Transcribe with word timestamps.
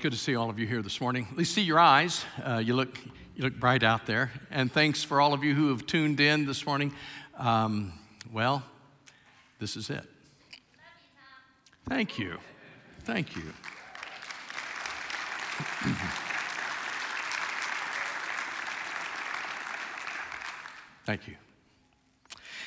It's 0.00 0.02
good 0.02 0.12
to 0.12 0.18
see 0.18 0.34
all 0.34 0.48
of 0.48 0.58
you 0.58 0.66
here 0.66 0.80
this 0.80 0.98
morning. 0.98 1.28
At 1.30 1.36
least 1.36 1.54
see 1.54 1.60
your 1.60 1.78
eyes. 1.78 2.24
Uh, 2.42 2.56
you, 2.56 2.72
look, 2.72 2.98
you 3.36 3.44
look 3.44 3.60
bright 3.60 3.82
out 3.82 4.06
there. 4.06 4.32
And 4.50 4.72
thanks 4.72 5.04
for 5.04 5.20
all 5.20 5.34
of 5.34 5.44
you 5.44 5.54
who 5.54 5.68
have 5.68 5.84
tuned 5.84 6.20
in 6.20 6.46
this 6.46 6.64
morning. 6.64 6.94
Um, 7.36 7.92
well, 8.32 8.62
this 9.58 9.76
is 9.76 9.90
it. 9.90 10.04
Thank 11.86 12.18
you. 12.18 12.38
Thank 13.00 13.36
you. 13.36 13.42
Thank 21.04 21.28
you. 21.28 21.34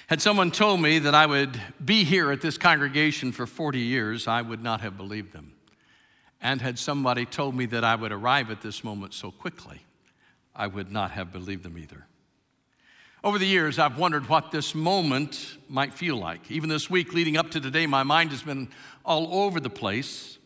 Had 0.05 0.21
someone 0.21 0.51
told 0.51 0.79
me 0.81 0.99
that 0.99 1.15
I 1.15 1.25
would 1.25 1.59
be 1.83 2.03
here 2.03 2.31
at 2.31 2.41
this 2.41 2.59
congregation 2.59 3.31
for 3.31 3.47
40 3.47 3.79
years, 3.79 4.27
I 4.27 4.43
would 4.43 4.61
not 4.61 4.81
have 4.81 4.97
believed 4.97 5.33
them. 5.33 5.53
And 6.43 6.61
had 6.61 6.77
somebody 6.77 7.25
told 7.25 7.55
me 7.55 7.65
that 7.67 7.83
I 7.83 7.95
would 7.95 8.11
arrive 8.11 8.51
at 8.51 8.61
this 8.61 8.83
moment 8.83 9.13
so 9.13 9.31
quickly, 9.31 9.81
I 10.55 10.67
would 10.67 10.91
not 10.91 11.11
have 11.11 11.31
believed 11.31 11.63
them 11.63 11.77
either. 11.77 12.05
Over 13.23 13.39
the 13.39 13.47
years, 13.47 13.79
I've 13.79 13.97
wondered 13.97 14.27
what 14.27 14.51
this 14.51 14.75
moment 14.75 15.57
might 15.69 15.93
feel 15.93 16.17
like. 16.17 16.51
Even 16.51 16.67
this 16.67 16.89
week 16.89 17.13
leading 17.13 17.37
up 17.37 17.51
to 17.51 17.61
today, 17.61 17.87
my 17.87 18.03
mind 18.03 18.31
has 18.31 18.43
been 18.43 18.67
all 19.05 19.33
over 19.33 19.61
the 19.61 19.69
place, 19.69 20.37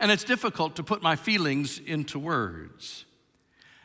and 0.00 0.10
it's 0.10 0.24
difficult 0.24 0.74
to 0.76 0.82
put 0.82 1.00
my 1.00 1.14
feelings 1.14 1.78
into 1.78 2.18
words. 2.18 3.04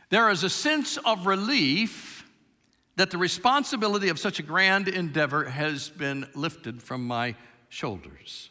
There 0.09 0.31
is 0.31 0.43
a 0.43 0.49
sense 0.49 0.97
of 1.05 1.27
relief 1.27 2.27
that 2.95 3.11
the 3.11 3.19
responsibility 3.19 4.09
of 4.09 4.19
such 4.19 4.39
a 4.39 4.43
grand 4.43 4.87
endeavor 4.87 5.45
has 5.45 5.89
been 5.89 6.27
lifted 6.33 6.81
from 6.81 7.05
my 7.05 7.35
shoulders. 7.69 8.49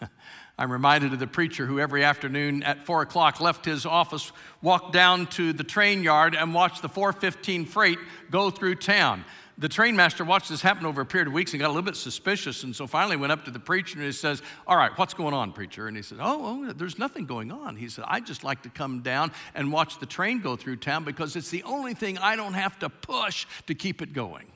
I'm 0.56 0.70
reminded 0.70 1.12
of 1.12 1.18
the 1.18 1.26
preacher 1.26 1.66
who 1.66 1.80
every 1.80 2.04
afternoon 2.04 2.62
at 2.62 2.86
four 2.86 3.02
o'clock 3.02 3.40
left 3.40 3.64
his 3.64 3.84
office, 3.84 4.30
walked 4.62 4.92
down 4.92 5.26
to 5.28 5.52
the 5.52 5.64
train 5.64 6.02
yard, 6.02 6.34
and 6.34 6.54
watched 6.54 6.82
the 6.82 6.88
415 6.88 7.66
freight 7.66 7.98
go 8.30 8.50
through 8.50 8.76
town 8.76 9.24
the 9.56 9.68
train 9.68 9.94
master 9.94 10.24
watched 10.24 10.48
this 10.48 10.62
happen 10.62 10.84
over 10.84 11.00
a 11.00 11.06
period 11.06 11.28
of 11.28 11.32
weeks 11.32 11.52
and 11.52 11.60
got 11.60 11.68
a 11.68 11.72
little 11.72 11.82
bit 11.82 11.96
suspicious. 11.96 12.64
And 12.64 12.74
so 12.74 12.86
finally 12.86 13.16
went 13.16 13.30
up 13.32 13.44
to 13.44 13.50
the 13.50 13.60
preacher 13.60 13.96
and 13.96 14.04
he 14.04 14.12
says, 14.12 14.42
All 14.66 14.76
right, 14.76 14.90
what's 14.96 15.14
going 15.14 15.32
on, 15.32 15.52
preacher? 15.52 15.86
And 15.86 15.96
he 15.96 16.02
said, 16.02 16.18
oh, 16.20 16.66
oh, 16.68 16.72
there's 16.72 16.98
nothing 16.98 17.24
going 17.24 17.52
on. 17.52 17.76
He 17.76 17.88
said, 17.88 18.04
I 18.08 18.20
just 18.20 18.42
like 18.42 18.62
to 18.62 18.68
come 18.68 19.00
down 19.00 19.30
and 19.54 19.70
watch 19.70 20.00
the 20.00 20.06
train 20.06 20.40
go 20.40 20.56
through 20.56 20.76
town 20.76 21.04
because 21.04 21.36
it's 21.36 21.50
the 21.50 21.62
only 21.62 21.94
thing 21.94 22.18
I 22.18 22.36
don't 22.36 22.54
have 22.54 22.78
to 22.80 22.88
push 22.88 23.46
to 23.66 23.74
keep 23.74 24.02
it 24.02 24.12
going. 24.12 24.50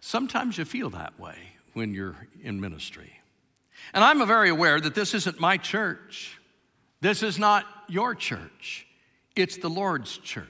Sometimes 0.00 0.58
you 0.58 0.64
feel 0.64 0.90
that 0.90 1.18
way 1.18 1.36
when 1.72 1.94
you're 1.94 2.16
in 2.42 2.60
ministry. 2.60 3.20
And 3.92 4.04
I'm 4.04 4.26
very 4.26 4.50
aware 4.50 4.80
that 4.80 4.94
this 4.94 5.14
isn't 5.14 5.40
my 5.40 5.56
church. 5.56 6.38
This 7.00 7.22
is 7.22 7.38
not 7.38 7.64
your 7.88 8.14
church. 8.14 8.86
It's 9.36 9.56
the 9.56 9.70
Lord's 9.70 10.18
church. 10.18 10.46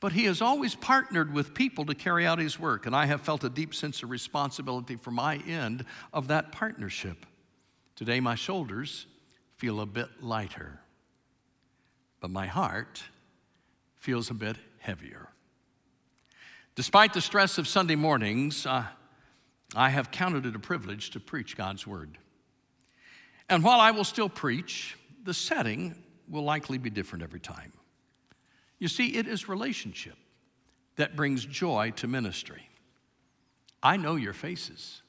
But 0.00 0.12
he 0.12 0.24
has 0.24 0.40
always 0.40 0.74
partnered 0.74 1.32
with 1.32 1.54
people 1.54 1.84
to 1.86 1.94
carry 1.94 2.24
out 2.24 2.38
his 2.38 2.58
work, 2.58 2.86
and 2.86 2.94
I 2.94 3.06
have 3.06 3.20
felt 3.20 3.42
a 3.42 3.48
deep 3.48 3.74
sense 3.74 4.02
of 4.02 4.10
responsibility 4.10 4.96
for 4.96 5.10
my 5.10 5.38
end 5.38 5.84
of 6.12 6.28
that 6.28 6.52
partnership. 6.52 7.26
Today, 7.96 8.20
my 8.20 8.36
shoulders 8.36 9.06
feel 9.56 9.80
a 9.80 9.86
bit 9.86 10.22
lighter, 10.22 10.78
but 12.20 12.30
my 12.30 12.46
heart 12.46 13.02
feels 13.96 14.30
a 14.30 14.34
bit 14.34 14.56
heavier. 14.78 15.28
Despite 16.76 17.12
the 17.12 17.20
stress 17.20 17.58
of 17.58 17.66
Sunday 17.66 17.96
mornings, 17.96 18.64
uh, 18.66 18.84
I 19.74 19.90
have 19.90 20.10
counted 20.10 20.46
it 20.46 20.56
a 20.56 20.58
privilege 20.58 21.10
to 21.10 21.20
preach 21.20 21.56
God's 21.56 21.86
word. 21.86 22.18
And 23.48 23.62
while 23.62 23.80
I 23.80 23.90
will 23.90 24.04
still 24.04 24.28
preach, 24.28 24.96
the 25.24 25.34
setting 25.34 25.94
will 26.28 26.44
likely 26.44 26.78
be 26.78 26.90
different 26.90 27.22
every 27.22 27.40
time. 27.40 27.72
You 28.78 28.88
see, 28.88 29.16
it 29.16 29.26
is 29.26 29.48
relationship 29.48 30.16
that 30.96 31.16
brings 31.16 31.44
joy 31.44 31.92
to 31.96 32.06
ministry. 32.06 32.68
I 33.82 33.96
know 33.96 34.16
your 34.16 34.32
faces. 34.32 35.02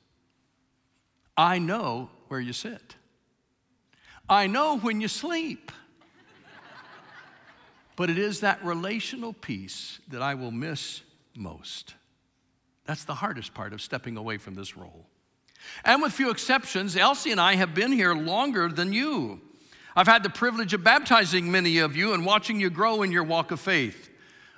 I 1.36 1.60
know 1.60 2.10
where 2.28 2.40
you 2.40 2.54
sit. 2.54 2.96
I 4.28 4.48
know 4.48 4.78
when 4.78 5.02
you 5.02 5.08
sleep. 5.08 5.72
but 7.96 8.10
it 8.10 8.18
is 8.18 8.42
that 8.42 8.64
relational 8.64 9.34
piece 9.34 10.00
that 10.10 10.22
I 10.22 10.36
will 10.36 10.52
miss 10.52 11.02
most. 11.36 11.96
That's 12.90 13.04
the 13.04 13.14
hardest 13.14 13.54
part 13.54 13.72
of 13.72 13.84
stepping 13.84 14.18
away 14.18 14.40
from 14.40 14.56
this 14.56 14.76
role. 14.76 15.06
And 15.86 16.02
with 16.02 16.12
few 16.12 16.32
exceptions, 16.32 16.98
Elsie 16.98 17.30
and 17.30 17.40
I 17.40 17.54
have 17.54 17.76
been 17.76 17.92
here 17.92 18.16
longer 18.16 18.68
than 18.68 18.94
you. 18.94 19.42
I've 19.96 20.08
had 20.08 20.24
the 20.24 20.32
privilege 20.32 20.74
of 20.74 20.84
baptizing 20.84 21.52
many 21.52 21.78
of 21.78 21.96
you 21.96 22.16
and 22.16 22.26
watching 22.26 22.60
you 22.60 22.72
grow 22.72 23.04
in 23.04 23.12
your 23.12 23.24
walk 23.24 23.52
of 23.52 23.60
faith. 23.60 24.10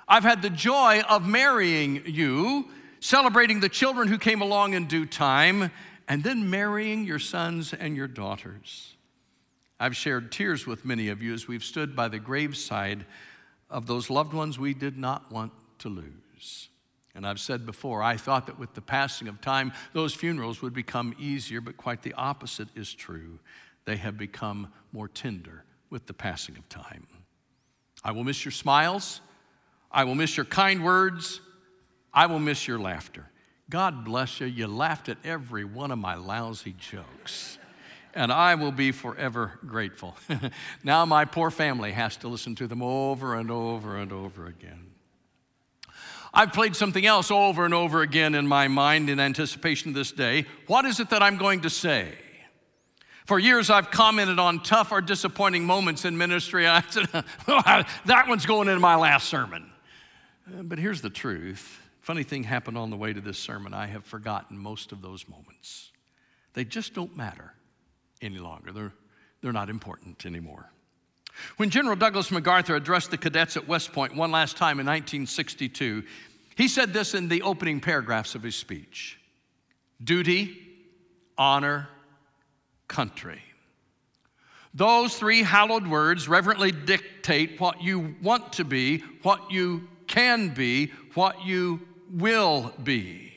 I've 0.08 0.22
had 0.22 0.40
the 0.40 0.48
joy 0.48 1.02
of 1.10 1.28
marrying 1.28 2.04
you, 2.06 2.70
celebrating 3.00 3.60
the 3.60 3.68
children 3.68 4.08
who 4.08 4.16
came 4.16 4.40
along 4.40 4.72
in 4.72 4.86
due 4.86 5.04
time, 5.04 5.70
and 6.08 6.24
then 6.24 6.48
marrying 6.48 7.04
your 7.04 7.18
sons 7.18 7.74
and 7.74 7.94
your 7.94 8.08
daughters. 8.08 8.94
I've 9.78 9.94
shared 9.94 10.32
tears 10.32 10.66
with 10.66 10.86
many 10.86 11.08
of 11.08 11.20
you 11.20 11.34
as 11.34 11.46
we've 11.46 11.62
stood 11.62 11.94
by 11.94 12.08
the 12.08 12.18
graveside 12.18 13.04
of 13.68 13.86
those 13.86 14.08
loved 14.08 14.32
ones 14.32 14.58
we 14.58 14.72
did 14.72 14.96
not 14.96 15.30
want 15.30 15.52
to 15.80 15.90
lose. 15.90 16.70
And 17.14 17.26
I've 17.26 17.40
said 17.40 17.66
before, 17.66 18.02
I 18.02 18.16
thought 18.16 18.46
that 18.46 18.58
with 18.58 18.74
the 18.74 18.80
passing 18.80 19.28
of 19.28 19.40
time, 19.40 19.72
those 19.92 20.14
funerals 20.14 20.62
would 20.62 20.72
become 20.72 21.14
easier, 21.18 21.60
but 21.60 21.76
quite 21.76 22.02
the 22.02 22.14
opposite 22.14 22.68
is 22.74 22.92
true 22.92 23.38
they 23.84 23.96
have 23.96 24.16
become 24.16 24.72
more 24.92 25.08
tender 25.08 25.64
with 25.90 26.06
the 26.06 26.14
passing 26.14 26.56
of 26.56 26.68
time. 26.68 27.06
I 28.04 28.12
will 28.12 28.24
miss 28.24 28.44
your 28.44 28.52
smiles. 28.52 29.20
I 29.90 30.04
will 30.04 30.14
miss 30.14 30.36
your 30.36 30.46
kind 30.46 30.84
words. 30.84 31.40
I 32.14 32.26
will 32.26 32.38
miss 32.38 32.66
your 32.66 32.78
laughter. 32.78 33.28
God 33.68 34.04
bless 34.04 34.40
you. 34.40 34.46
You 34.46 34.66
laughed 34.66 35.08
at 35.08 35.18
every 35.24 35.64
one 35.64 35.90
of 35.90 35.98
my 35.98 36.14
lousy 36.14 36.74
jokes. 36.78 37.58
And 38.14 38.30
I 38.30 38.54
will 38.54 38.72
be 38.72 38.92
forever 38.92 39.58
grateful. 39.66 40.16
now 40.84 41.06
my 41.06 41.24
poor 41.24 41.50
family 41.50 41.92
has 41.92 42.16
to 42.18 42.28
listen 42.28 42.54
to 42.56 42.66
them 42.66 42.82
over 42.82 43.34
and 43.34 43.50
over 43.50 43.96
and 43.96 44.12
over 44.12 44.46
again. 44.46 44.91
I've 46.34 46.52
played 46.52 46.74
something 46.74 47.04
else 47.04 47.30
over 47.30 47.64
and 47.64 47.74
over 47.74 48.00
again 48.00 48.34
in 48.34 48.46
my 48.46 48.68
mind 48.68 49.10
in 49.10 49.20
anticipation 49.20 49.90
of 49.90 49.94
this 49.94 50.12
day. 50.12 50.46
What 50.66 50.84
is 50.84 50.98
it 50.98 51.10
that 51.10 51.22
I'm 51.22 51.36
going 51.36 51.62
to 51.62 51.70
say? 51.70 52.12
For 53.26 53.38
years, 53.38 53.70
I've 53.70 53.90
commented 53.90 54.38
on 54.38 54.62
tough 54.62 54.92
or 54.92 55.00
disappointing 55.00 55.64
moments 55.64 56.04
in 56.04 56.16
ministry. 56.16 56.66
I 56.68 56.82
said, 56.88 57.06
that 57.46 58.24
one's 58.28 58.46
going 58.46 58.68
into 58.68 58.80
my 58.80 58.96
last 58.96 59.28
sermon. 59.28 59.70
Uh, 60.46 60.62
but 60.62 60.78
here's 60.78 61.02
the 61.02 61.10
truth. 61.10 61.80
Funny 62.00 62.24
thing 62.24 62.44
happened 62.44 62.76
on 62.76 62.90
the 62.90 62.96
way 62.96 63.12
to 63.12 63.20
this 63.20 63.38
sermon. 63.38 63.74
I 63.74 63.86
have 63.86 64.04
forgotten 64.04 64.58
most 64.58 64.90
of 64.90 65.02
those 65.02 65.28
moments. 65.28 65.92
They 66.54 66.64
just 66.64 66.94
don't 66.94 67.16
matter 67.16 67.52
any 68.20 68.38
longer. 68.38 68.72
They're, 68.72 68.92
they're 69.40 69.52
not 69.52 69.70
important 69.70 70.26
anymore. 70.26 70.70
When 71.56 71.70
General 71.70 71.96
Douglas 71.96 72.30
MacArthur 72.30 72.76
addressed 72.76 73.10
the 73.10 73.18
cadets 73.18 73.56
at 73.56 73.68
West 73.68 73.92
Point 73.92 74.14
one 74.14 74.30
last 74.30 74.56
time 74.56 74.80
in 74.80 74.86
1962, 74.86 76.02
he 76.56 76.68
said 76.68 76.92
this 76.92 77.14
in 77.14 77.28
the 77.28 77.42
opening 77.42 77.80
paragraphs 77.80 78.34
of 78.34 78.42
his 78.42 78.56
speech 78.56 79.18
Duty, 80.02 80.58
honor, 81.38 81.88
country. 82.88 83.42
Those 84.74 85.16
three 85.16 85.42
hallowed 85.42 85.86
words 85.86 86.28
reverently 86.28 86.72
dictate 86.72 87.60
what 87.60 87.82
you 87.82 88.16
want 88.22 88.54
to 88.54 88.64
be, 88.64 88.98
what 89.22 89.50
you 89.50 89.88
can 90.06 90.48
be, 90.54 90.92
what 91.14 91.44
you 91.44 91.80
will 92.10 92.72
be. 92.82 93.32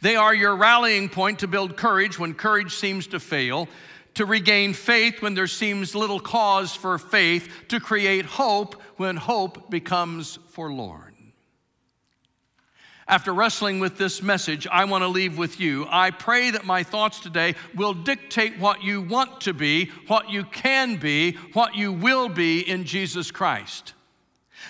They 0.00 0.16
are 0.16 0.34
your 0.34 0.56
rallying 0.56 1.10
point 1.10 1.40
to 1.40 1.46
build 1.46 1.76
courage 1.76 2.18
when 2.18 2.32
courage 2.32 2.74
seems 2.74 3.06
to 3.08 3.20
fail, 3.20 3.68
to 4.14 4.24
regain 4.24 4.74
faith 4.74 5.22
when 5.22 5.34
there 5.34 5.46
seems 5.46 5.94
little 5.94 6.20
cause 6.20 6.74
for 6.74 6.98
faith, 6.98 7.48
to 7.68 7.80
create 7.80 8.24
hope 8.24 8.80
when 8.96 9.16
hope 9.16 9.70
becomes 9.70 10.38
forlorn. 10.48 11.10
After 13.10 13.34
wrestling 13.34 13.80
with 13.80 13.98
this 13.98 14.22
message, 14.22 14.68
I 14.70 14.84
want 14.84 15.02
to 15.02 15.08
leave 15.08 15.36
with 15.36 15.58
you. 15.58 15.84
I 15.90 16.12
pray 16.12 16.52
that 16.52 16.64
my 16.64 16.84
thoughts 16.84 17.18
today 17.18 17.56
will 17.74 17.92
dictate 17.92 18.56
what 18.60 18.84
you 18.84 19.02
want 19.02 19.40
to 19.42 19.52
be, 19.52 19.86
what 20.06 20.30
you 20.30 20.44
can 20.44 20.94
be, 20.94 21.32
what 21.52 21.74
you 21.74 21.92
will 21.92 22.28
be 22.28 22.60
in 22.60 22.84
Jesus 22.84 23.32
Christ. 23.32 23.94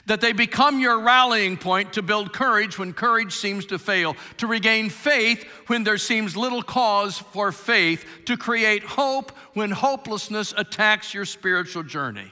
That 0.06 0.20
they 0.20 0.32
become 0.32 0.81
your 0.81 1.00
rallying 1.00 1.56
point 1.56 1.92
to 1.94 2.02
build 2.02 2.32
courage 2.32 2.78
when 2.78 2.92
courage 2.92 3.34
seems 3.34 3.66
to 3.66 3.78
fail, 3.78 4.16
to 4.38 4.46
regain 4.46 4.88
faith 4.88 5.44
when 5.66 5.84
there 5.84 5.98
seems 5.98 6.37
little 6.37 6.62
cause 6.62 7.19
for 7.19 7.52
faith, 7.52 8.04
to 8.26 8.37
create 8.37 8.82
hope 8.82 9.32
when 9.54 9.70
hopelessness 9.70 10.54
attacks 10.56 11.12
your 11.12 11.25
spiritual 11.25 11.82
journey. 11.82 12.31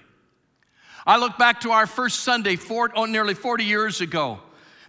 I 1.07 1.17
look 1.17 1.39
back 1.39 1.61
to 1.63 1.71
our 1.71 1.87
first 1.87 2.21
Sunday, 2.21 2.57
four, 2.57 2.91
oh, 2.95 3.07
nearly 3.07 3.35
40 3.35 3.65
years 3.65 4.01
ago. 4.01 4.41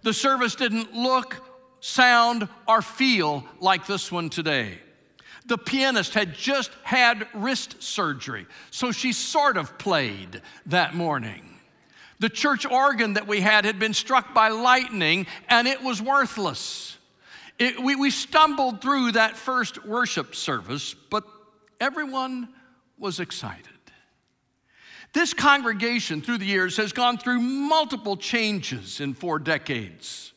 The 0.04 0.13
service 0.13 0.56
didn't 0.56 0.94
look, 0.94 1.42
sound, 1.80 2.48
or 2.68 2.81
feel 2.81 3.45
like 3.60 3.88
this 3.88 4.12
one 4.12 4.30
today. 4.30 4.80
The 5.45 5.57
pianist 5.57 6.13
had 6.13 6.36
just 6.36 6.72
had 6.83 7.27
wrist 7.33 7.81
surgery, 7.81 8.45
so 8.69 8.92
she 8.92 9.13
sort 9.13 9.57
of 9.57 9.77
played 9.77 10.42
that 10.68 10.94
morning. 10.94 11.49
The 12.19 12.30
church 12.30 12.66
organ 12.66 13.13
that 13.13 13.27
we 13.27 13.42
had 13.42 13.66
had 13.66 13.80
been 13.80 13.94
struck 13.94 14.33
by 14.33 14.50
lightning 14.50 15.25
and 15.48 15.68
it 15.68 15.81
was 15.81 16.01
worthless. 16.01 16.98
It, 17.57 17.81
we, 17.81 17.95
we 17.95 18.10
stumbled 18.12 18.81
through 18.81 19.13
that 19.13 19.38
first 19.38 19.86
worship 19.86 20.36
service, 20.36 20.94
but 20.94 21.25
everyone 21.80 22.50
was 22.98 23.19
excited. 23.19 23.68
This 25.13 25.33
congregation 25.33 26.21
through 26.21 26.38
the 26.38 26.45
years 26.45 26.77
has 26.77 26.94
gone 26.94 27.18
through 27.18 27.39
multiple 27.39 28.16
changes 28.16 29.00
in 29.01 29.13
four 29.13 29.39
decades. 29.39 30.33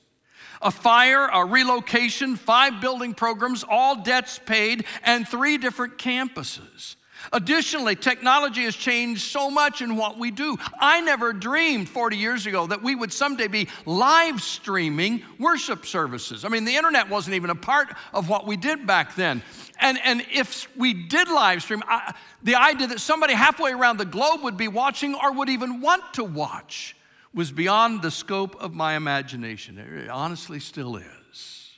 A 0.63 0.71
fire, 0.71 1.27
a 1.27 1.45
relocation, 1.45 2.37
five 2.37 2.81
building 2.81 3.13
programs, 3.13 3.65
all 3.69 4.03
debts 4.03 4.39
paid, 4.39 4.85
and 5.03 5.29
three 5.29 5.59
different 5.59 5.99
campuses. 5.99 6.97
Additionally, 7.33 7.95
technology 7.95 8.63
has 8.65 8.75
changed 8.75 9.23
so 9.23 9.51
much 9.51 9.83
in 9.83 9.97
what 9.97 10.19
we 10.19 10.31
do. 10.31 10.57
I 10.81 11.01
never 11.01 11.33
dreamed 11.33 11.89
40 11.89 12.17
years 12.17 12.47
ago 12.47 12.67
that 12.67 12.83
we 12.83 12.95
would 12.95 13.13
someday 13.13 13.49
be 13.49 13.69
live 13.87 14.43
streaming 14.43 15.23
worship 15.39 15.87
services. 15.87 16.45
I 16.45 16.49
mean, 16.49 16.65
the 16.65 16.77
internet 16.77 17.09
wasn't 17.09 17.37
even 17.37 17.51
a 17.51 17.55
part 17.55 17.95
of 18.13 18.29
what 18.29 18.47
we 18.47 18.57
did 18.57 18.87
back 18.87 19.15
then. 19.15 19.43
And, 19.81 19.99
and 20.05 20.25
if 20.33 20.69
we 20.77 20.95
did 20.95 21.29
live 21.29 21.63
stream, 21.63 21.83
I, 21.87 22.15
the 22.43 22.55
idea 22.55 22.87
that 22.89 23.01
somebody 23.01 23.35
halfway 23.35 23.73
around 23.73 23.99
the 23.99 24.05
globe 24.05 24.43
would 24.43 24.57
be 24.57 24.69
watching 24.69 25.15
or 25.15 25.33
would 25.33 25.49
even 25.49 25.81
want 25.81 26.15
to 26.15 26.25
watch 26.25 26.97
was 27.35 27.51
beyond 27.51 28.03
the 28.03 28.11
scope 28.11 28.57
of 28.61 28.75
my 28.75 28.95
imagination. 28.95 29.79
It 29.79 30.09
honestly 30.09 30.61
still 30.61 30.97
is. 30.97 31.71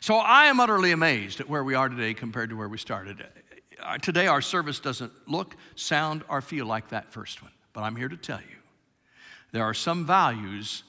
So 0.00 0.16
I 0.16 0.46
am 0.46 0.60
utterly 0.60 0.92
amazed 0.92 1.40
at 1.40 1.48
where 1.48 1.64
we 1.64 1.74
are 1.74 1.88
today 1.88 2.12
compared 2.12 2.50
to 2.50 2.56
where 2.56 2.68
we 2.68 2.76
started. 2.76 3.24
Today, 4.02 4.26
our 4.26 4.40
service 4.40 4.80
doesn't 4.80 5.12
look, 5.26 5.56
sound, 5.76 6.24
or 6.28 6.40
feel 6.40 6.66
like 6.66 6.88
that 6.88 7.12
first 7.12 7.42
one. 7.42 7.52
But 7.72 7.82
I'm 7.82 7.96
here 7.96 8.08
to 8.08 8.16
tell 8.16 8.40
you 8.40 8.56
there 9.52 9.64
are 9.64 9.74
some 9.74 10.06
values. 10.06 10.82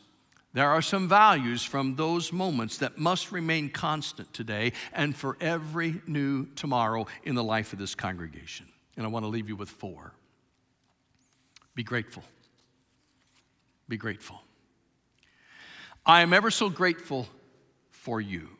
There 0.53 0.69
are 0.69 0.81
some 0.81 1.09
values 1.09 1.63
from 1.63 1.97
those 1.97 2.31
moments 2.31 2.77
that 2.77 2.97
must 2.97 3.33
remain 3.33 3.69
constant 3.69 4.33
today 4.33 4.71
and 4.93 5.13
for 5.13 5.37
every 5.41 6.01
new 6.07 6.45
tomorrow 6.55 7.07
in 7.25 7.35
the 7.35 7.43
life 7.43 7.73
of 7.73 7.79
this 7.79 7.93
congregation. 7.93 8.65
And 8.95 9.05
I 9.05 9.09
want 9.09 9.25
to 9.25 9.27
leave 9.27 9.49
you 9.49 9.57
with 9.57 9.69
four. 9.69 10.13
Be 11.75 11.83
grateful. 11.83 12.23
Be 13.89 13.97
grateful. 13.97 14.41
I 16.05 16.21
am 16.21 16.31
ever 16.31 16.49
so 16.49 16.69
grateful 16.69 17.27
for 17.89 18.21
you. 18.21 18.54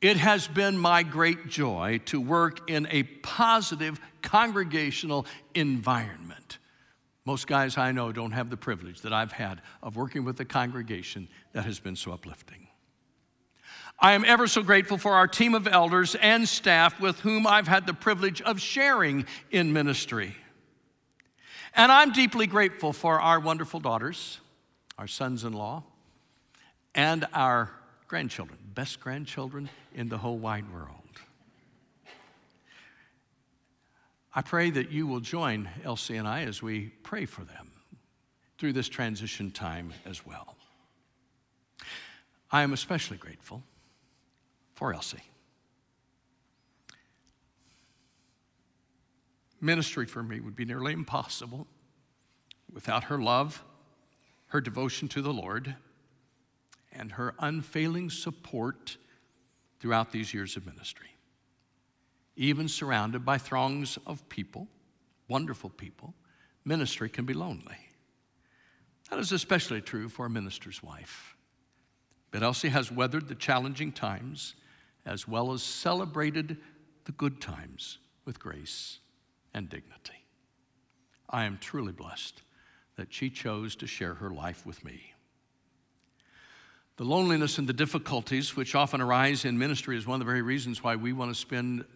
It 0.00 0.16
has 0.16 0.48
been 0.48 0.78
my 0.78 1.02
great 1.02 1.48
joy 1.48 2.00
to 2.06 2.20
work 2.20 2.70
in 2.70 2.88
a 2.90 3.02
positive 3.02 4.00
congregational 4.22 5.26
environment. 5.54 6.58
Most 7.26 7.46
guys 7.46 7.76
I 7.76 7.92
know 7.92 8.10
don't 8.10 8.32
have 8.32 8.48
the 8.48 8.56
privilege 8.56 9.02
that 9.02 9.12
I've 9.12 9.32
had 9.32 9.60
of 9.82 9.96
working 9.96 10.24
with 10.24 10.40
a 10.40 10.44
congregation 10.46 11.28
that 11.52 11.66
has 11.66 11.80
been 11.80 11.96
so 11.96 12.12
uplifting. 12.12 12.68
I 13.98 14.14
am 14.14 14.24
ever 14.24 14.46
so 14.46 14.62
grateful 14.62 14.96
for 14.96 15.12
our 15.12 15.28
team 15.28 15.54
of 15.54 15.68
elders 15.68 16.14
and 16.14 16.48
staff 16.48 16.98
with 16.98 17.20
whom 17.20 17.46
I've 17.46 17.68
had 17.68 17.86
the 17.86 17.92
privilege 17.92 18.40
of 18.40 18.58
sharing 18.58 19.26
in 19.50 19.74
ministry. 19.74 20.34
And 21.74 21.92
I'm 21.92 22.10
deeply 22.12 22.46
grateful 22.46 22.94
for 22.94 23.20
our 23.20 23.38
wonderful 23.38 23.80
daughters, 23.80 24.40
our 24.96 25.06
sons 25.06 25.44
in 25.44 25.52
law, 25.52 25.84
and 26.94 27.26
our 27.34 27.70
grandchildren, 28.08 28.58
best 28.74 28.98
grandchildren 29.00 29.68
in 29.94 30.08
the 30.08 30.18
whole 30.18 30.38
wide 30.38 30.72
world. 30.72 30.96
I 34.34 34.42
pray 34.42 34.70
that 34.70 34.92
you 34.92 35.06
will 35.06 35.20
join 35.20 35.68
Elsie 35.84 36.16
and 36.16 36.28
I 36.28 36.42
as 36.42 36.62
we 36.62 36.92
pray 37.02 37.26
for 37.26 37.42
them 37.42 37.70
through 38.58 38.74
this 38.74 38.88
transition 38.88 39.50
time 39.50 39.92
as 40.06 40.24
well. 40.24 40.56
I 42.52 42.62
am 42.62 42.72
especially 42.72 43.16
grateful 43.16 43.62
for 44.74 44.94
Elsie. 44.94 45.22
Ministry 49.60 50.06
for 50.06 50.22
me 50.22 50.40
would 50.40 50.56
be 50.56 50.64
nearly 50.64 50.92
impossible 50.92 51.66
without 52.72 53.04
her 53.04 53.18
love, 53.18 53.62
her 54.48 54.60
devotion 54.60 55.08
to 55.08 55.22
the 55.22 55.32
Lord, 55.32 55.74
and 56.92 57.12
her 57.12 57.34
unfailing 57.38 58.10
support 58.10 58.96
throughout 59.80 60.12
these 60.12 60.32
years 60.32 60.56
of 60.56 60.66
ministry. 60.66 61.08
Even 62.36 62.68
surrounded 62.68 63.24
by 63.24 63.38
throngs 63.38 63.98
of 64.06 64.28
people, 64.28 64.68
wonderful 65.28 65.70
people, 65.70 66.14
ministry 66.64 67.08
can 67.08 67.24
be 67.24 67.34
lonely. 67.34 67.76
That 69.10 69.18
is 69.18 69.32
especially 69.32 69.80
true 69.80 70.08
for 70.08 70.26
a 70.26 70.30
minister's 70.30 70.82
wife. 70.82 71.36
But 72.30 72.42
Elsie 72.42 72.68
has 72.68 72.92
weathered 72.92 73.26
the 73.26 73.34
challenging 73.34 73.90
times 73.90 74.54
as 75.04 75.26
well 75.26 75.52
as 75.52 75.62
celebrated 75.62 76.58
the 77.04 77.12
good 77.12 77.40
times 77.40 77.98
with 78.24 78.38
grace 78.38 78.98
and 79.52 79.68
dignity. 79.68 80.24
I 81.28 81.44
am 81.44 81.58
truly 81.58 81.92
blessed 81.92 82.42
that 82.96 83.12
she 83.12 83.30
chose 83.30 83.74
to 83.76 83.86
share 83.86 84.14
her 84.14 84.30
life 84.30 84.64
with 84.66 84.84
me. 84.84 85.14
The 87.00 87.06
loneliness 87.06 87.56
and 87.56 87.66
the 87.66 87.72
difficulties 87.72 88.54
which 88.54 88.74
often 88.74 89.00
arise 89.00 89.46
in 89.46 89.56
ministry 89.58 89.96
is 89.96 90.06
one 90.06 90.16
of 90.16 90.18
the 90.18 90.30
very 90.30 90.42
reasons 90.42 90.84
why 90.84 90.96
we 90.96 91.14
want 91.14 91.30
to 91.30 91.34
spend 91.34 91.86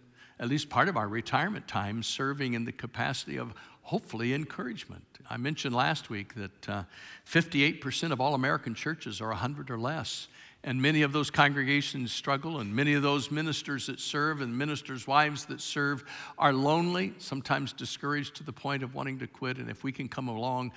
at 0.40 0.48
least 0.48 0.70
part 0.70 0.88
of 0.88 0.96
our 0.96 1.06
retirement 1.06 1.68
time 1.68 2.02
serving 2.02 2.54
in 2.54 2.64
the 2.64 2.72
capacity 2.72 3.36
of 3.36 3.52
hopefully 3.82 4.32
encouragement. 4.32 5.04
I 5.28 5.36
mentioned 5.36 5.74
last 5.74 6.08
week 6.08 6.34
that 6.36 6.68
uh, 6.70 6.82
58% 7.26 8.12
of 8.12 8.20
all 8.22 8.32
American 8.32 8.74
churches 8.74 9.20
are 9.20 9.28
100 9.28 9.70
or 9.70 9.76
less. 9.76 10.28
And 10.62 10.80
many 10.80 11.02
of 11.02 11.12
those 11.12 11.30
congregations 11.30 12.10
struggle, 12.10 12.60
and 12.60 12.74
many 12.74 12.94
of 12.94 13.02
those 13.02 13.30
ministers 13.30 13.88
that 13.88 14.00
serve 14.00 14.40
and 14.40 14.56
ministers' 14.56 15.06
wives 15.06 15.44
that 15.44 15.60
serve 15.60 16.02
are 16.38 16.54
lonely, 16.54 17.12
sometimes 17.18 17.74
discouraged 17.74 18.36
to 18.36 18.42
the 18.42 18.54
point 18.54 18.82
of 18.82 18.94
wanting 18.94 19.18
to 19.18 19.26
quit. 19.26 19.58
And 19.58 19.68
if 19.68 19.84
we 19.84 19.92
can 19.92 20.08
come 20.08 20.28
along 20.28 20.72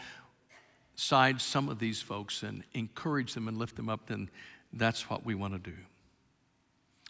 side 0.97 1.39
some 1.39 1.69
of 1.69 1.79
these 1.79 2.01
folks 2.01 2.43
and 2.43 2.63
encourage 2.73 3.33
them 3.33 3.47
and 3.47 3.57
lift 3.57 3.75
them 3.75 3.87
up, 3.87 4.07
then 4.07 4.29
that's 4.73 5.09
what 5.09 5.23
we 5.25 5.35
want 5.35 5.53
to 5.53 5.59
do. 5.59 5.77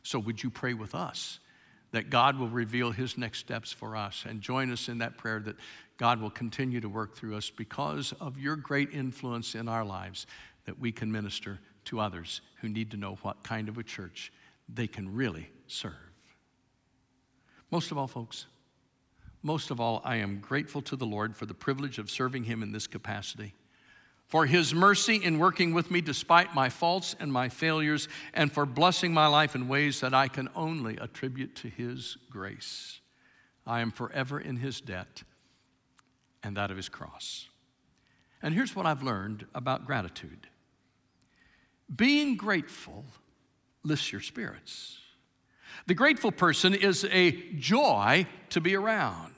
So, 0.03 0.19
would 0.19 0.43
you 0.43 0.49
pray 0.49 0.73
with 0.73 0.93
us 0.93 1.39
that 1.91 2.09
God 2.09 2.37
will 2.37 2.49
reveal 2.49 2.91
His 2.91 3.17
next 3.17 3.39
steps 3.39 3.71
for 3.71 3.95
us 3.95 4.25
and 4.27 4.41
join 4.41 4.71
us 4.71 4.89
in 4.89 4.99
that 4.99 5.17
prayer 5.17 5.39
that 5.39 5.55
God 5.97 6.21
will 6.21 6.29
continue 6.29 6.81
to 6.81 6.89
work 6.89 7.15
through 7.15 7.35
us 7.35 7.49
because 7.49 8.13
of 8.19 8.37
your 8.37 8.55
great 8.55 8.91
influence 8.91 9.55
in 9.55 9.67
our 9.67 9.85
lives, 9.85 10.27
that 10.65 10.79
we 10.79 10.91
can 10.91 11.11
minister 11.11 11.59
to 11.85 11.99
others 11.99 12.41
who 12.61 12.69
need 12.69 12.91
to 12.91 12.97
know 12.97 13.17
what 13.21 13.41
kind 13.43 13.69
of 13.69 13.77
a 13.77 13.83
church 13.83 14.31
they 14.67 14.85
can 14.85 15.15
really 15.15 15.49
serve. 15.67 15.93
Most 17.71 17.91
of 17.91 17.97
all, 17.97 18.07
folks, 18.07 18.47
most 19.43 19.71
of 19.71 19.79
all, 19.79 20.01
I 20.03 20.17
am 20.17 20.39
grateful 20.39 20.81
to 20.83 20.97
the 20.97 21.05
Lord 21.05 21.35
for 21.35 21.45
the 21.45 21.53
privilege 21.53 21.99
of 21.99 22.11
serving 22.11 22.43
Him 22.43 22.61
in 22.61 22.73
this 22.73 22.85
capacity 22.85 23.53
for 24.27 24.45
his 24.45 24.73
mercy 24.73 25.15
in 25.15 25.39
working 25.39 25.73
with 25.73 25.89
me 25.89 26.01
despite 26.01 26.53
my 26.53 26.69
faults 26.69 27.15
and 27.19 27.31
my 27.31 27.49
failures, 27.49 28.07
and 28.33 28.51
for 28.51 28.65
blessing 28.65 29.13
my 29.13 29.27
life 29.27 29.55
in 29.55 29.67
ways 29.67 30.01
that 30.01 30.13
I 30.13 30.27
can 30.27 30.49
only 30.55 30.97
attribute 30.97 31.55
to 31.57 31.69
his 31.69 32.17
grace. 32.29 32.99
I 33.65 33.81
am 33.81 33.91
forever 33.91 34.39
in 34.39 34.57
his 34.57 34.81
debt 34.81 35.23
and 36.43 36.55
that 36.57 36.71
of 36.71 36.77
his 36.77 36.89
cross. 36.89 37.47
And 38.41 38.53
here's 38.53 38.75
what 38.75 38.85
I've 38.85 39.03
learned 39.03 39.45
about 39.55 39.85
gratitude 39.85 40.47
being 41.95 42.35
grateful 42.35 43.05
lifts 43.83 44.11
your 44.11 44.21
spirits. 44.21 44.99
The 45.85 45.93
grateful 45.93 46.33
person 46.33 46.73
is 46.73 47.05
a 47.05 47.31
joy 47.53 48.27
to 48.49 48.59
be 48.59 48.75
around. 48.75 49.36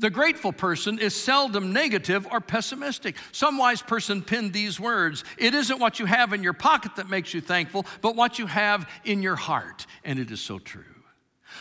The 0.00 0.08
grateful 0.08 0.52
person 0.52 0.98
is 0.98 1.14
seldom 1.14 1.74
negative 1.74 2.26
or 2.30 2.40
pessimistic. 2.40 3.16
Some 3.32 3.58
wise 3.58 3.82
person 3.82 4.22
penned 4.22 4.54
these 4.54 4.80
words 4.80 5.24
It 5.36 5.54
isn't 5.54 5.78
what 5.78 5.98
you 5.98 6.06
have 6.06 6.32
in 6.32 6.42
your 6.42 6.54
pocket 6.54 6.96
that 6.96 7.10
makes 7.10 7.34
you 7.34 7.42
thankful, 7.42 7.84
but 8.00 8.16
what 8.16 8.38
you 8.38 8.46
have 8.46 8.88
in 9.04 9.22
your 9.22 9.36
heart. 9.36 9.86
And 10.02 10.18
it 10.18 10.30
is 10.30 10.40
so 10.40 10.58
true. 10.58 10.84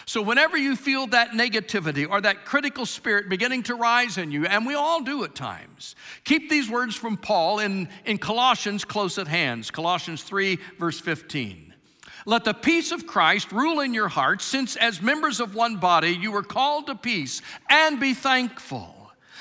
So, 0.05 0.21
whenever 0.21 0.57
you 0.57 0.77
feel 0.77 1.07
that 1.07 1.31
negativity 1.31 2.09
or 2.09 2.21
that 2.21 2.45
critical 2.45 2.85
spirit 2.85 3.27
beginning 3.27 3.63
to 3.63 3.75
rise 3.75 4.17
in 4.17 4.31
you, 4.31 4.45
and 4.45 4.65
we 4.65 4.73
all 4.73 5.01
do 5.01 5.25
at 5.25 5.35
times, 5.35 5.95
keep 6.23 6.49
these 6.49 6.69
words 6.69 6.95
from 6.95 7.17
Paul 7.17 7.59
in, 7.59 7.89
in 8.05 8.19
Colossians 8.19 8.85
close 8.85 9.17
at 9.17 9.27
hands. 9.27 9.69
Colossians 9.69 10.23
3, 10.23 10.57
verse 10.77 10.99
15. 11.01 11.68
Let 12.29 12.43
the 12.43 12.53
peace 12.53 12.91
of 12.91 13.07
Christ 13.07 13.51
rule 13.51 13.79
in 13.79 13.91
your 13.91 14.07
hearts, 14.07 14.45
since 14.45 14.75
as 14.75 15.01
members 15.01 15.39
of 15.39 15.55
one 15.55 15.77
body 15.77 16.11
you 16.11 16.31
were 16.31 16.43
called 16.43 16.85
to 16.85 16.93
peace, 16.93 17.41
and 17.67 17.99
be 17.99 18.13
thankful. 18.13 18.95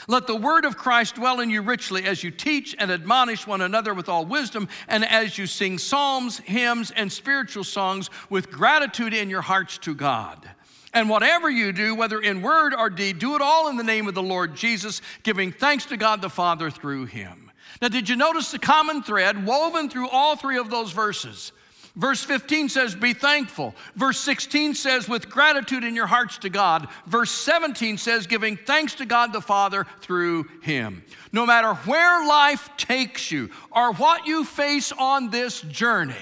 Let 0.07 0.27
the 0.27 0.35
word 0.35 0.65
of 0.65 0.79
Christ 0.79 1.17
dwell 1.17 1.41
in 1.41 1.51
you 1.51 1.61
richly 1.61 2.05
as 2.05 2.25
you 2.25 2.31
teach 2.31 2.75
and 2.79 2.91
admonish 2.91 3.47
one 3.47 3.61
another 3.61 3.93
with 3.93 4.09
all 4.09 4.25
wisdom, 4.25 4.69
and 4.89 5.05
as 5.05 5.37
you 5.37 5.47
sing 5.47 5.77
psalms, 5.77 6.39
hymns, 6.39 6.91
and 6.91 7.13
spiritual 7.13 7.63
songs 7.63 8.09
with 8.31 8.51
gratitude 8.51 9.13
in 9.13 9.29
your 9.29 9.43
hearts 9.43 9.77
to 9.81 9.95
God. 9.95 10.49
And 10.95 11.11
whatever 11.11 11.51
you 11.51 11.73
do, 11.73 11.95
whether 11.95 12.19
in 12.19 12.41
word 12.41 12.73
or 12.73 12.89
deed, 12.89 13.19
do 13.19 13.35
it 13.35 13.43
all 13.43 13.69
in 13.69 13.77
the 13.77 13.85
name 13.85 14.09
of 14.09 14.15
the 14.15 14.23
Lord 14.23 14.57
Jesus, 14.57 15.03
giving 15.25 15.53
thanks 15.53 15.85
to 15.85 15.99
God 15.99 16.23
the 16.23 16.31
Father 16.31 16.71
through 16.71 17.05
him. 17.05 17.51
Now, 17.83 17.89
did 17.89 18.09
you 18.09 18.17
notice 18.17 18.51
the 18.51 18.59
common 18.59 19.03
thread 19.03 19.45
woven 19.45 19.91
through 19.91 20.09
all 20.09 20.37
three 20.37 20.57
of 20.57 20.71
those 20.71 20.91
verses? 20.91 21.53
Verse 21.99 22.23
15 22.23 22.69
says, 22.69 22.95
Be 22.95 23.13
thankful. 23.13 23.75
Verse 23.97 24.21
16 24.21 24.75
says, 24.75 25.09
With 25.09 25.29
gratitude 25.29 25.83
in 25.83 25.97
your 25.97 26.07
hearts 26.07 26.39
to 26.39 26.49
God. 26.49 26.87
Verse 27.07 27.33
17 27.33 27.99
says, 27.99 28.29
Giving 28.29 28.57
thanks 28.57 28.95
to 28.95 29.05
God 29.05 29.33
the 29.33 29.41
Father 29.41 29.85
through 30.01 30.45
Him. 30.63 31.05
No 31.33 31.45
matter 31.45 31.75
where 31.75 32.25
life 32.25 32.71
takes 32.77 33.33
you 33.33 33.51
or 33.73 33.93
what 33.95 34.29
you 34.29 34.45
face 34.45 34.93
on 34.93 35.31
this 35.31 35.61
journey, 35.63 36.15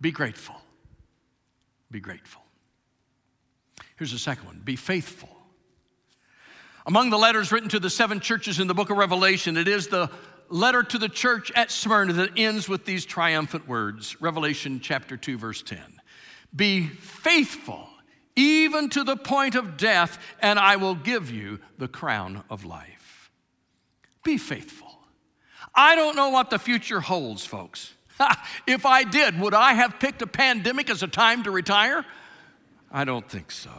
be 0.00 0.10
grateful. 0.10 0.56
Be 1.90 2.00
grateful. 2.00 2.40
Here's 3.96 4.12
the 4.12 4.18
second 4.18 4.46
one 4.46 4.62
be 4.64 4.76
faithful. 4.76 5.28
Among 6.86 7.10
the 7.10 7.18
letters 7.18 7.52
written 7.52 7.68
to 7.70 7.80
the 7.80 7.90
seven 7.90 8.20
churches 8.20 8.58
in 8.58 8.68
the 8.68 8.74
book 8.74 8.88
of 8.88 8.96
Revelation, 8.96 9.58
it 9.58 9.68
is 9.68 9.88
the 9.88 10.08
letter 10.48 10.82
to 10.82 10.98
the 10.98 11.08
church 11.08 11.50
at 11.52 11.70
Smyrna 11.70 12.12
that 12.14 12.30
ends 12.36 12.68
with 12.68 12.84
these 12.84 13.04
triumphant 13.04 13.68
words 13.68 14.20
Revelation 14.20 14.80
chapter 14.80 15.16
2, 15.16 15.38
verse 15.38 15.62
10. 15.62 15.80
Be 16.54 16.86
faithful 16.86 17.88
even 18.36 18.90
to 18.90 19.02
the 19.02 19.16
point 19.16 19.54
of 19.54 19.76
death, 19.76 20.18
and 20.40 20.58
I 20.58 20.76
will 20.76 20.94
give 20.94 21.30
you 21.30 21.58
the 21.78 21.88
crown 21.88 22.44
of 22.50 22.64
life. 22.64 23.30
Be 24.22 24.36
faithful. 24.36 24.98
I 25.74 25.94
don't 25.94 26.16
know 26.16 26.28
what 26.28 26.50
the 26.50 26.58
future 26.58 27.00
holds, 27.00 27.44
folks. 27.44 27.94
if 28.66 28.86
I 28.86 29.04
did, 29.04 29.38
would 29.40 29.54
I 29.54 29.74
have 29.74 29.98
picked 29.98 30.22
a 30.22 30.26
pandemic 30.26 30.90
as 30.90 31.02
a 31.02 31.06
time 31.06 31.42
to 31.44 31.50
retire? 31.50 32.04
I 32.90 33.04
don't 33.04 33.28
think 33.28 33.50
so. 33.50 33.70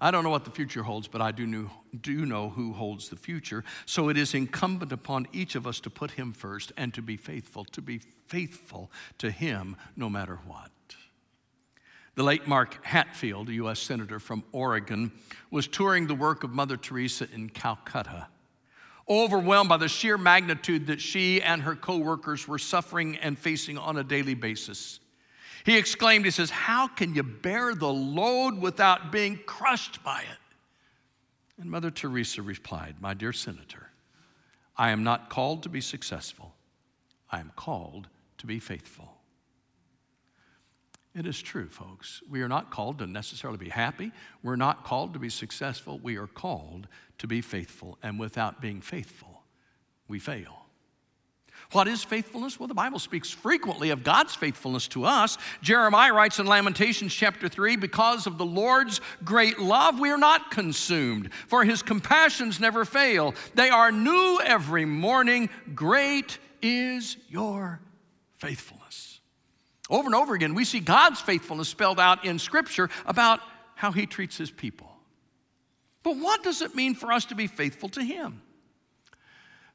I 0.00 0.10
don't 0.10 0.24
know 0.24 0.30
what 0.30 0.44
the 0.44 0.50
future 0.50 0.82
holds, 0.82 1.08
but 1.08 1.22
I 1.22 1.32
do 1.32 1.46
know, 1.46 1.70
do 1.98 2.26
know 2.26 2.50
who 2.50 2.74
holds 2.74 3.08
the 3.08 3.16
future. 3.16 3.64
So 3.86 4.10
it 4.10 4.18
is 4.18 4.34
incumbent 4.34 4.92
upon 4.92 5.26
each 5.32 5.54
of 5.54 5.66
us 5.66 5.80
to 5.80 5.90
put 5.90 6.10
him 6.12 6.32
first 6.32 6.72
and 6.76 6.92
to 6.94 7.02
be 7.02 7.16
faithful, 7.16 7.64
to 7.66 7.80
be 7.80 8.00
faithful 8.26 8.90
to 9.18 9.30
him 9.30 9.76
no 9.96 10.10
matter 10.10 10.38
what. 10.46 10.70
The 12.14 12.22
late 12.22 12.46
Mark 12.46 12.84
Hatfield, 12.84 13.48
a 13.48 13.54
U.S. 13.54 13.78
Senator 13.78 14.18
from 14.18 14.42
Oregon, 14.52 15.12
was 15.50 15.66
touring 15.66 16.06
the 16.06 16.14
work 16.14 16.44
of 16.44 16.50
Mother 16.50 16.76
Teresa 16.76 17.28
in 17.32 17.48
Calcutta. 17.48 18.28
Overwhelmed 19.08 19.68
by 19.68 19.76
the 19.76 19.88
sheer 19.88 20.18
magnitude 20.18 20.88
that 20.88 21.00
she 21.00 21.40
and 21.40 21.62
her 21.62 21.76
co 21.76 21.98
workers 21.98 22.48
were 22.48 22.58
suffering 22.58 23.16
and 23.16 23.38
facing 23.38 23.78
on 23.78 23.96
a 23.98 24.04
daily 24.04 24.34
basis. 24.34 24.98
He 25.66 25.76
exclaimed, 25.76 26.24
He 26.24 26.30
says, 26.30 26.48
How 26.48 26.86
can 26.86 27.16
you 27.16 27.24
bear 27.24 27.74
the 27.74 27.92
load 27.92 28.56
without 28.56 29.10
being 29.10 29.40
crushed 29.46 30.02
by 30.04 30.20
it? 30.20 30.38
And 31.60 31.68
Mother 31.68 31.90
Teresa 31.90 32.40
replied, 32.40 32.96
My 33.00 33.14
dear 33.14 33.32
Senator, 33.32 33.90
I 34.76 34.90
am 34.90 35.02
not 35.02 35.28
called 35.28 35.64
to 35.64 35.68
be 35.68 35.80
successful, 35.80 36.54
I 37.32 37.40
am 37.40 37.50
called 37.56 38.06
to 38.38 38.46
be 38.46 38.60
faithful. 38.60 39.12
It 41.16 41.26
is 41.26 41.42
true, 41.42 41.68
folks. 41.68 42.22
We 42.30 42.42
are 42.42 42.48
not 42.48 42.70
called 42.70 42.98
to 43.00 43.06
necessarily 43.06 43.58
be 43.58 43.70
happy. 43.70 44.12
We're 44.44 44.54
not 44.54 44.84
called 44.84 45.14
to 45.14 45.18
be 45.18 45.30
successful. 45.30 45.98
We 45.98 46.16
are 46.16 46.26
called 46.28 46.86
to 47.18 47.26
be 47.26 47.40
faithful. 47.40 47.98
And 48.02 48.20
without 48.20 48.60
being 48.60 48.82
faithful, 48.82 49.42
we 50.06 50.18
fail. 50.18 50.65
What 51.72 51.88
is 51.88 52.04
faithfulness? 52.04 52.60
Well, 52.60 52.68
the 52.68 52.74
Bible 52.74 52.98
speaks 52.98 53.30
frequently 53.30 53.90
of 53.90 54.04
God's 54.04 54.34
faithfulness 54.34 54.86
to 54.88 55.04
us. 55.04 55.36
Jeremiah 55.62 56.12
writes 56.12 56.38
in 56.38 56.46
Lamentations 56.46 57.12
chapter 57.12 57.48
3 57.48 57.76
Because 57.76 58.26
of 58.26 58.38
the 58.38 58.46
Lord's 58.46 59.00
great 59.24 59.58
love, 59.58 59.98
we 59.98 60.10
are 60.10 60.18
not 60.18 60.50
consumed, 60.50 61.32
for 61.48 61.64
his 61.64 61.82
compassions 61.82 62.60
never 62.60 62.84
fail. 62.84 63.34
They 63.54 63.68
are 63.68 63.90
new 63.90 64.40
every 64.44 64.84
morning. 64.84 65.50
Great 65.74 66.38
is 66.62 67.16
your 67.28 67.80
faithfulness. 68.36 69.20
Over 69.90 70.06
and 70.06 70.14
over 70.14 70.34
again, 70.34 70.54
we 70.54 70.64
see 70.64 70.80
God's 70.80 71.20
faithfulness 71.20 71.68
spelled 71.68 71.98
out 72.00 72.24
in 72.24 72.38
Scripture 72.38 72.90
about 73.06 73.40
how 73.74 73.92
he 73.92 74.06
treats 74.06 74.36
his 74.36 74.50
people. 74.50 74.90
But 76.02 76.16
what 76.16 76.44
does 76.44 76.62
it 76.62 76.76
mean 76.76 76.94
for 76.94 77.12
us 77.12 77.24
to 77.26 77.34
be 77.34 77.48
faithful 77.48 77.88
to 77.90 78.02
him? 78.02 78.40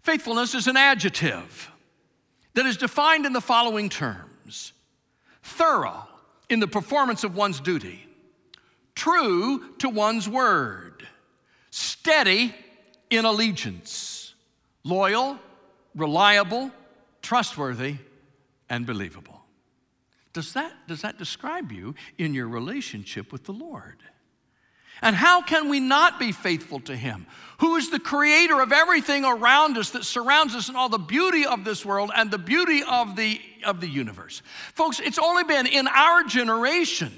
Faithfulness 0.02 0.56
is 0.56 0.68
an 0.68 0.78
adjective 0.78 1.70
that 2.54 2.66
is 2.66 2.78
defined 2.78 3.26
in 3.26 3.34
the 3.34 3.42
following 3.42 3.90
terms 3.90 4.74
thorough 5.44 6.08
in 6.50 6.60
the 6.60 6.68
performance 6.68 7.24
of 7.24 7.36
one's 7.36 7.60
duty, 7.60 8.06
true 8.96 9.74
to 9.78 9.90
one's 9.90 10.28
word, 10.28 11.08
steady 11.72 12.54
in 13.10 13.26
allegiance, 13.26 14.34
loyal, 14.84 15.40
reliable, 15.96 16.72
trustworthy, 17.22 17.96
and 18.70 18.86
believable. 18.86 19.42
Does 20.34 20.54
that, 20.54 20.72
does 20.88 21.02
that 21.02 21.18
describe 21.18 21.72
you 21.72 21.96
in 22.18 22.34
your 22.34 22.48
relationship 22.48 23.32
with 23.32 23.44
the 23.44 23.54
Lord? 23.54 23.98
And 25.02 25.16
how 25.16 25.42
can 25.42 25.70
we 25.70 25.80
not 25.80 26.20
be 26.20 26.32
faithful 26.32 26.80
to 26.82 26.96
Him, 26.96 27.26
who 27.60 27.76
is 27.76 27.90
the 27.90 28.00
creator 28.00 28.62
of 28.62 28.72
everything 28.72 29.26
around 29.26 29.78
us 29.78 29.92
that 29.92 30.06
surrounds 30.06 30.56
us 30.56 30.68
and 30.68 30.78
all 30.78 30.90
the 30.90 31.00
beauty 31.00 31.46
of 31.46 31.64
this 31.64 31.86
world 31.86 32.12
and 32.16 32.30
the 32.30 32.38
beauty 32.38 32.84
of 32.88 33.16
the, 33.16 33.42
of 33.66 33.82
the 33.82 33.88
universe? 33.88 34.42
Folks, 34.74 35.00
it's 35.00 35.20
only 35.20 35.44
been 35.44 35.66
in 35.66 35.88
our 35.88 36.24
generation 36.24 37.12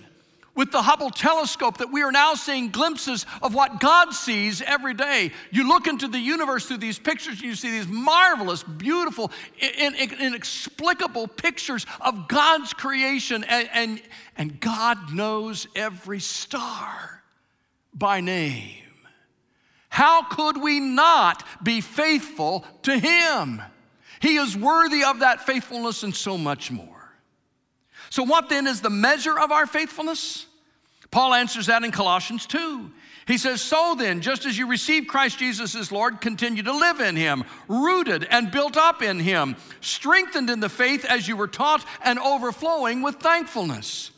with 0.55 0.71
the 0.71 0.83
Hubble 0.83 1.09
telescope 1.09 1.79
that 1.79 1.91
we 1.91 2.03
are 2.03 2.11
now 2.11 2.35
seeing 2.35 2.69
glimpses 2.69 3.25
of 3.41 3.55
what 3.55 3.79
God 3.79 4.13
sees 4.13 4.61
every 4.61 4.93
day. 4.93 5.31
You 5.51 5.67
look 5.67 5.87
into 5.87 6.07
the 6.07 6.19
universe 6.19 6.67
through 6.67 6.77
these 6.77 6.99
pictures 6.99 7.41
you 7.41 7.55
see 7.55 7.71
these 7.71 7.87
marvelous, 7.87 8.61
beautiful, 8.63 9.31
inexplicable 9.59 11.27
pictures 11.27 11.87
of 11.99 12.27
God's 12.27 12.71
creation, 12.73 13.43
and, 13.45 13.69
and, 13.73 14.01
and 14.37 14.59
God 14.59 15.11
knows 15.11 15.67
every 15.75 16.19
star 16.19 17.22
by 17.93 18.21
name. 18.21 18.83
How 19.89 20.23
could 20.23 20.61
we 20.61 20.79
not 20.79 21.43
be 21.63 21.81
faithful 21.81 22.65
to 22.83 22.97
Him? 22.97 23.61
He 24.19 24.37
is 24.37 24.57
worthy 24.57 25.03
of 25.03 25.19
that 25.19 25.45
faithfulness 25.45 26.03
and 26.03 26.15
so 26.15 26.37
much 26.37 26.71
more. 26.71 27.13
So, 28.09 28.23
what 28.23 28.49
then 28.49 28.67
is 28.67 28.81
the 28.81 28.89
measure 28.89 29.37
of 29.37 29.51
our 29.51 29.67
faithfulness? 29.67 30.47
Paul 31.11 31.33
answers 31.33 31.67
that 31.67 31.83
in 31.83 31.91
Colossians 31.91 32.47
2. 32.47 32.91
He 33.27 33.37
says, 33.37 33.61
So 33.61 33.95
then, 33.97 34.21
just 34.21 34.45
as 34.45 34.57
you 34.57 34.67
receive 34.67 35.07
Christ 35.07 35.39
Jesus 35.39 35.75
as 35.75 35.91
Lord, 35.91 36.21
continue 36.21 36.63
to 36.63 36.73
live 36.73 36.99
in 36.99 37.15
Him, 37.15 37.43
rooted 37.67 38.25
and 38.29 38.49
built 38.49 38.77
up 38.77 39.01
in 39.01 39.19
Him, 39.19 39.55
strengthened 39.79 40.49
in 40.49 40.59
the 40.59 40.69
faith 40.69 41.05
as 41.05 41.27
you 41.27 41.37
were 41.37 41.47
taught, 41.47 41.85
and 42.03 42.17
overflowing 42.17 43.01
with 43.01 43.17
thankfulness. 43.17 44.11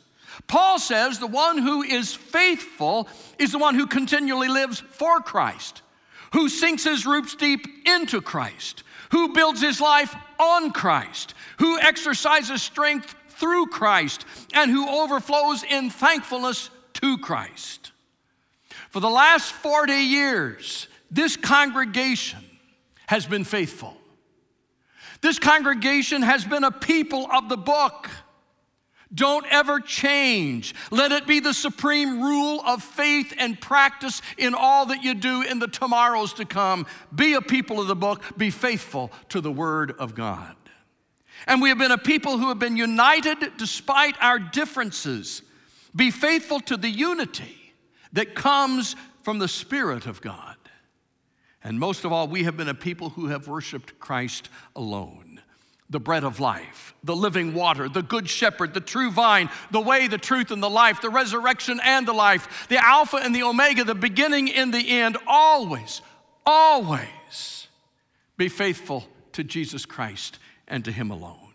Paul 0.46 0.78
says 0.78 1.18
the 1.18 1.26
one 1.26 1.58
who 1.58 1.82
is 1.82 2.14
faithful 2.14 3.08
is 3.38 3.52
the 3.52 3.58
one 3.58 3.74
who 3.74 3.86
continually 3.86 4.48
lives 4.48 4.80
for 4.80 5.20
Christ, 5.20 5.82
who 6.32 6.48
sinks 6.48 6.84
his 6.84 7.06
roots 7.06 7.34
deep 7.34 7.66
into 7.86 8.20
Christ, 8.20 8.84
who 9.10 9.32
builds 9.32 9.60
his 9.60 9.80
life 9.80 10.14
on 10.38 10.70
Christ, 10.70 11.34
who 11.58 11.80
exercises 11.80 12.62
strength 12.62 13.14
through 13.30 13.66
Christ, 13.66 14.24
and 14.54 14.70
who 14.70 14.88
overflows 14.88 15.62
in 15.64 15.90
thankfulness 15.90 16.70
to 16.94 17.18
Christ. 17.18 17.92
For 18.90 19.00
the 19.00 19.10
last 19.10 19.52
40 19.52 19.92
years, 19.92 20.88
this 21.10 21.36
congregation 21.36 22.38
has 23.06 23.26
been 23.26 23.44
faithful. 23.44 23.96
This 25.20 25.38
congregation 25.38 26.22
has 26.22 26.44
been 26.44 26.64
a 26.64 26.70
people 26.70 27.28
of 27.32 27.48
the 27.48 27.56
book. 27.56 28.08
Don't 29.14 29.46
ever 29.50 29.78
change. 29.78 30.74
Let 30.90 31.12
it 31.12 31.26
be 31.26 31.38
the 31.38 31.54
supreme 31.54 32.20
rule 32.20 32.60
of 32.66 32.82
faith 32.82 33.32
and 33.38 33.60
practice 33.60 34.20
in 34.36 34.54
all 34.54 34.86
that 34.86 35.04
you 35.04 35.14
do 35.14 35.42
in 35.42 35.60
the 35.60 35.68
tomorrows 35.68 36.32
to 36.34 36.44
come. 36.44 36.86
Be 37.14 37.34
a 37.34 37.40
people 37.40 37.80
of 37.80 37.86
the 37.86 37.96
book, 37.96 38.22
be 38.36 38.50
faithful 38.50 39.12
to 39.28 39.40
the 39.40 39.52
word 39.52 39.92
of 39.98 40.14
God. 40.14 40.56
And 41.46 41.62
we 41.62 41.68
have 41.68 41.78
been 41.78 41.92
a 41.92 41.98
people 41.98 42.38
who 42.38 42.48
have 42.48 42.58
been 42.58 42.76
united 42.76 43.38
despite 43.56 44.16
our 44.20 44.40
differences. 44.40 45.42
Be 45.94 46.10
faithful 46.10 46.60
to 46.60 46.76
the 46.76 46.90
unity 46.90 47.74
that 48.12 48.34
comes 48.34 48.96
from 49.22 49.38
the 49.38 49.48
Spirit 49.48 50.06
of 50.06 50.20
God. 50.20 50.56
And 51.62 51.78
most 51.78 52.04
of 52.04 52.12
all, 52.12 52.26
we 52.26 52.44
have 52.44 52.56
been 52.56 52.68
a 52.68 52.74
people 52.74 53.10
who 53.10 53.26
have 53.28 53.46
worshiped 53.46 53.98
Christ 54.00 54.48
alone 54.74 55.25
the 55.88 56.00
bread 56.00 56.24
of 56.24 56.40
life, 56.40 56.94
the 57.04 57.14
living 57.14 57.54
water, 57.54 57.88
the 57.88 58.02
good 58.02 58.28
shepherd, 58.28 58.74
the 58.74 58.80
true 58.80 59.10
vine, 59.10 59.48
the 59.70 59.80
way, 59.80 60.08
the 60.08 60.18
truth, 60.18 60.50
and 60.50 60.62
the 60.62 60.70
life, 60.70 61.00
the 61.00 61.10
resurrection 61.10 61.80
and 61.84 62.06
the 62.06 62.12
life, 62.12 62.66
the 62.68 62.84
Alpha 62.84 63.18
and 63.18 63.34
the 63.34 63.44
Omega, 63.44 63.84
the 63.84 63.94
beginning 63.94 64.50
and 64.52 64.74
the 64.74 64.90
end, 64.90 65.16
always, 65.26 66.02
always 66.44 67.68
be 68.36 68.48
faithful 68.48 69.06
to 69.32 69.44
Jesus 69.44 69.86
Christ 69.86 70.38
and 70.66 70.84
to 70.84 70.92
Him 70.92 71.10
alone, 71.10 71.54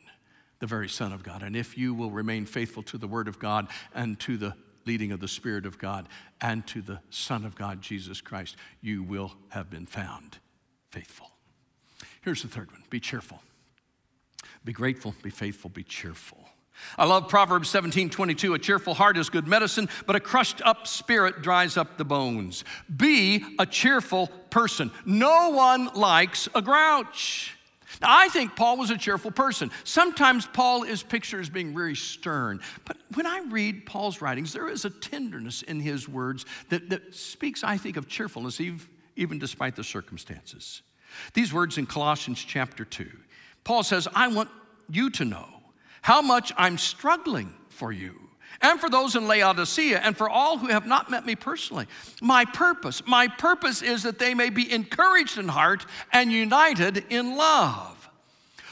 the 0.59 0.67
very 0.67 0.87
Son 0.87 1.11
of 1.11 1.23
God. 1.23 1.43
And 1.43 1.55
if 1.55 1.77
you 1.77 1.93
will 1.93 2.11
remain 2.11 2.45
faithful 2.45 2.83
to 2.83 2.97
the 2.97 3.07
Word 3.07 3.27
of 3.27 3.37
God 3.37 3.67
and 3.93 4.17
to 4.21 4.37
the 4.37 4.55
leading 4.85 5.11
of 5.11 5.19
the 5.19 5.27
Spirit 5.27 5.65
of 5.65 5.77
God 5.77 6.07
and 6.39 6.65
to 6.67 6.81
the 6.81 6.99
Son 7.09 7.43
of 7.43 7.55
God, 7.55 7.81
Jesus 7.81 8.21
Christ, 8.21 8.55
you 8.81 9.03
will 9.03 9.33
have 9.49 9.69
been 9.69 9.85
found 9.85 10.37
faithful. 10.89 11.29
Here's 12.21 12.41
the 12.41 12.47
third 12.47 12.71
one 12.71 12.83
be 12.89 12.99
cheerful. 12.99 13.41
Be 14.63 14.73
grateful, 14.73 15.15
be 15.23 15.29
faithful, 15.29 15.69
be 15.69 15.83
cheerful. 15.83 16.37
I 16.97 17.05
love 17.05 17.27
Proverbs 17.27 17.69
17 17.69 18.09
22. 18.09 18.53
A 18.53 18.59
cheerful 18.59 18.93
heart 18.93 19.17
is 19.17 19.29
good 19.29 19.47
medicine, 19.47 19.89
but 20.05 20.15
a 20.15 20.19
crushed 20.19 20.61
up 20.63 20.87
spirit 20.87 21.41
dries 21.41 21.77
up 21.77 21.97
the 21.97 22.05
bones. 22.05 22.63
Be 22.95 23.43
a 23.59 23.65
cheerful 23.65 24.27
person. 24.49 24.91
No 25.05 25.49
one 25.49 25.89
likes 25.93 26.47
a 26.55 26.61
grouch. 26.61 27.55
Now, 28.01 28.07
I 28.09 28.29
think 28.29 28.55
Paul 28.55 28.77
was 28.77 28.89
a 28.89 28.97
cheerful 28.97 29.31
person. 29.31 29.69
Sometimes 29.83 30.47
Paul 30.47 30.83
is 30.83 31.03
pictured 31.03 31.41
as 31.41 31.49
being 31.49 31.73
very 31.73 31.95
stern. 31.95 32.61
But 32.85 32.97
when 33.15 33.25
I 33.25 33.41
read 33.49 33.85
Paul's 33.85 34.21
writings, 34.21 34.53
there 34.53 34.69
is 34.69 34.85
a 34.85 34.89
tenderness 34.89 35.61
in 35.61 35.79
his 35.79 36.07
words 36.07 36.45
that, 36.69 36.89
that 36.89 37.13
speaks, 37.13 37.63
I 37.63 37.77
think, 37.77 37.97
of 37.97 38.07
cheerfulness, 38.07 38.61
even 38.61 39.39
despite 39.39 39.75
the 39.75 39.83
circumstances. 39.83 40.81
These 41.33 41.53
words 41.53 41.77
in 41.77 41.85
Colossians 41.85 42.39
chapter 42.39 42.85
2, 42.85 43.09
Paul 43.63 43.83
says, 43.83 44.07
I 44.13 44.27
want 44.27 44.49
you 44.89 45.09
to 45.11 45.25
know 45.25 45.47
how 46.01 46.21
much 46.21 46.51
I'm 46.57 46.77
struggling 46.77 47.53
for 47.69 47.91
you 47.91 48.15
and 48.61 48.79
for 48.79 48.89
those 48.89 49.15
in 49.15 49.27
Laodicea 49.27 49.99
and 49.99 50.15
for 50.15 50.29
all 50.29 50.57
who 50.57 50.67
have 50.67 50.85
not 50.85 51.09
met 51.09 51.25
me 51.25 51.35
personally. 51.35 51.87
My 52.21 52.45
purpose, 52.45 53.01
my 53.07 53.27
purpose 53.27 53.81
is 53.81 54.03
that 54.03 54.19
they 54.19 54.33
may 54.33 54.49
be 54.49 54.71
encouraged 54.71 55.37
in 55.37 55.47
heart 55.47 55.85
and 56.11 56.31
united 56.31 57.05
in 57.09 57.37
love. 57.37 57.97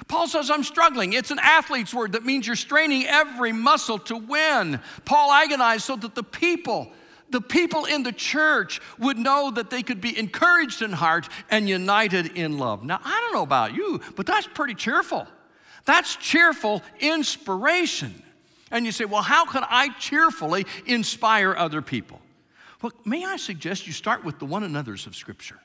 Paul 0.08 0.28
says, 0.28 0.50
I'm 0.50 0.64
struggling. 0.64 1.14
It's 1.14 1.32
an 1.32 1.40
athlete's 1.40 1.94
word 1.94 2.14
that 2.14 2.26
means 2.26 2.48
you're 2.48 2.56
straining 2.56 3.06
every 3.06 3.52
muscle 3.52 4.00
to 4.00 4.16
win. 4.16 4.80
Paul 5.06 5.32
agonized 5.32 5.84
so 5.84 5.96
that 5.98 6.16
the 6.16 6.24
people, 6.24 6.92
the 7.30 7.42
people 7.42 7.86
in 7.86 8.04
the 8.04 8.12
church 8.12 8.82
would 8.98 9.18
know 9.18 9.52
that 9.52 9.70
they 9.70 9.84
could 9.84 10.02
be 10.02 10.18
encouraged 10.18 10.82
in 10.82 10.92
heart 10.92 11.30
and 11.50 11.70
united 11.70 12.38
in 12.38 12.58
love. 12.58 12.84
Now, 12.84 13.00
I 13.04 13.22
don't 13.22 13.34
know 13.34 13.44
about 13.44 13.74
you, 13.74 14.02
but 14.16 14.26
that's 14.26 14.48
pretty 14.48 14.74
cheerful. 14.74 15.28
That's 15.86 16.16
cheerful 16.16 16.84
inspiration. 17.00 18.24
And 18.72 18.86
you 18.86 18.92
say, 18.92 19.06
well, 19.06 19.22
how 19.22 19.46
can 19.46 19.64
I 19.68 19.90
cheerfully 20.00 20.66
inspire 20.86 21.56
other 21.56 21.82
people? 21.82 22.22
Well, 22.82 22.92
may 23.06 23.26
I 23.26 23.38
suggest 23.38 23.88
you 23.88 23.94
start 23.94 24.24
with 24.24 24.40
the 24.40 24.46
one 24.46 24.64
another's 24.64 25.08
of 25.08 25.16
Scripture? 25.16 25.60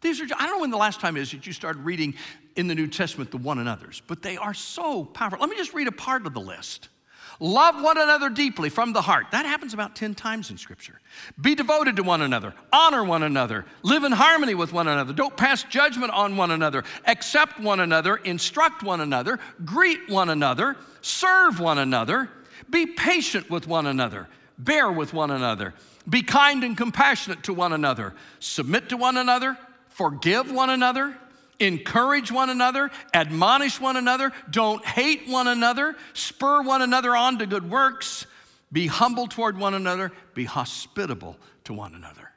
These 0.00 0.20
are, 0.20 0.24
I 0.24 0.46
don't 0.46 0.56
know 0.56 0.60
when 0.60 0.70
the 0.70 0.76
last 0.76 1.00
time 1.00 1.16
is 1.16 1.30
that 1.32 1.46
you 1.46 1.52
started 1.52 1.84
reading 1.84 2.14
in 2.54 2.66
the 2.66 2.74
New 2.74 2.86
Testament 2.86 3.30
the 3.30 3.38
one 3.38 3.58
another's, 3.58 4.02
but 4.06 4.22
they 4.22 4.36
are 4.36 4.54
so 4.54 5.04
powerful. 5.04 5.38
Let 5.40 5.50
me 5.50 5.56
just 5.56 5.74
read 5.74 5.88
a 5.88 5.92
part 5.92 6.26
of 6.26 6.34
the 6.34 6.40
list. 6.40 6.88
Love 7.38 7.82
one 7.82 7.98
another 7.98 8.30
deeply 8.30 8.68
from 8.68 8.92
the 8.92 9.02
heart. 9.02 9.26
That 9.32 9.46
happens 9.46 9.74
about 9.74 9.94
10 9.94 10.14
times 10.14 10.50
in 10.50 10.58
Scripture. 10.58 11.00
Be 11.40 11.54
devoted 11.54 11.96
to 11.96 12.02
one 12.02 12.22
another. 12.22 12.54
Honor 12.72 13.04
one 13.04 13.22
another. 13.22 13.66
Live 13.82 14.04
in 14.04 14.12
harmony 14.12 14.54
with 14.54 14.72
one 14.72 14.88
another. 14.88 15.12
Don't 15.12 15.36
pass 15.36 15.62
judgment 15.64 16.12
on 16.12 16.36
one 16.36 16.50
another. 16.50 16.84
Accept 17.06 17.60
one 17.60 17.80
another. 17.80 18.16
Instruct 18.16 18.82
one 18.82 19.00
another. 19.00 19.38
Greet 19.64 20.08
one 20.08 20.30
another. 20.30 20.76
Serve 21.02 21.60
one 21.60 21.78
another. 21.78 22.30
Be 22.70 22.86
patient 22.86 23.50
with 23.50 23.66
one 23.66 23.86
another. 23.86 24.28
Bear 24.58 24.90
with 24.90 25.12
one 25.12 25.30
another. 25.30 25.74
Be 26.08 26.22
kind 26.22 26.64
and 26.64 26.76
compassionate 26.76 27.42
to 27.44 27.52
one 27.52 27.72
another. 27.72 28.14
Submit 28.40 28.88
to 28.88 28.96
one 28.96 29.16
another. 29.16 29.58
Forgive 29.88 30.50
one 30.50 30.70
another 30.70 31.16
encourage 31.60 32.30
one 32.30 32.50
another, 32.50 32.90
admonish 33.14 33.80
one 33.80 33.96
another, 33.96 34.32
don't 34.50 34.84
hate 34.84 35.28
one 35.28 35.48
another, 35.48 35.96
spur 36.12 36.62
one 36.62 36.82
another 36.82 37.16
on 37.16 37.38
to 37.38 37.46
good 37.46 37.70
works, 37.70 38.26
be 38.72 38.86
humble 38.86 39.26
toward 39.26 39.58
one 39.58 39.74
another, 39.74 40.12
be 40.34 40.44
hospitable 40.44 41.36
to 41.64 41.72
one 41.72 41.94
another. 41.94 42.30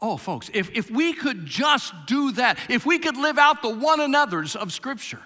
Oh, 0.00 0.16
folks, 0.16 0.50
if, 0.52 0.70
if 0.74 0.90
we 0.90 1.12
could 1.12 1.46
just 1.46 1.94
do 2.06 2.32
that, 2.32 2.58
if 2.68 2.84
we 2.84 2.98
could 2.98 3.16
live 3.16 3.38
out 3.38 3.62
the 3.62 3.68
one 3.68 4.00
another's 4.00 4.56
of 4.56 4.72
Scripture, 4.72 5.22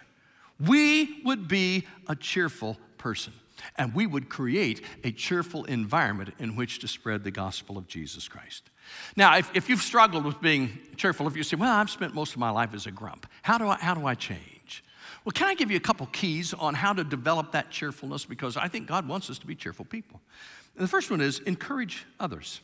we 0.60 1.22
would 1.24 1.48
be 1.48 1.86
a 2.08 2.14
cheerful 2.14 2.76
person 2.98 3.32
and 3.76 3.94
we 3.94 4.06
would 4.06 4.28
create 4.28 4.82
a 5.04 5.10
cheerful 5.10 5.64
environment 5.64 6.34
in 6.38 6.56
which 6.56 6.78
to 6.80 6.88
spread 6.88 7.24
the 7.24 7.30
gospel 7.30 7.78
of 7.78 7.86
Jesus 7.86 8.28
Christ. 8.28 8.70
Now, 9.16 9.36
if, 9.36 9.50
if 9.54 9.68
you've 9.68 9.82
struggled 9.82 10.24
with 10.24 10.40
being 10.40 10.78
cheerful, 10.96 11.26
if 11.26 11.36
you 11.36 11.42
say, 11.42 11.56
Well, 11.56 11.72
I've 11.72 11.90
spent 11.90 12.14
most 12.14 12.32
of 12.32 12.38
my 12.38 12.50
life 12.50 12.74
as 12.74 12.86
a 12.86 12.90
grump, 12.90 13.26
how 13.42 13.58
do 13.58 13.68
I, 13.68 13.76
how 13.76 13.94
do 13.94 14.06
I 14.06 14.14
change? 14.14 14.84
Well, 15.24 15.32
can 15.32 15.48
I 15.48 15.54
give 15.54 15.70
you 15.70 15.76
a 15.76 15.80
couple 15.80 16.06
keys 16.06 16.54
on 16.54 16.74
how 16.74 16.92
to 16.92 17.02
develop 17.02 17.52
that 17.52 17.70
cheerfulness? 17.70 18.24
Because 18.24 18.56
I 18.56 18.68
think 18.68 18.86
God 18.86 19.08
wants 19.08 19.28
us 19.28 19.38
to 19.38 19.46
be 19.46 19.56
cheerful 19.56 19.84
people. 19.84 20.20
And 20.76 20.84
the 20.84 20.88
first 20.88 21.10
one 21.10 21.20
is 21.20 21.40
encourage 21.40 22.06
others. 22.20 22.60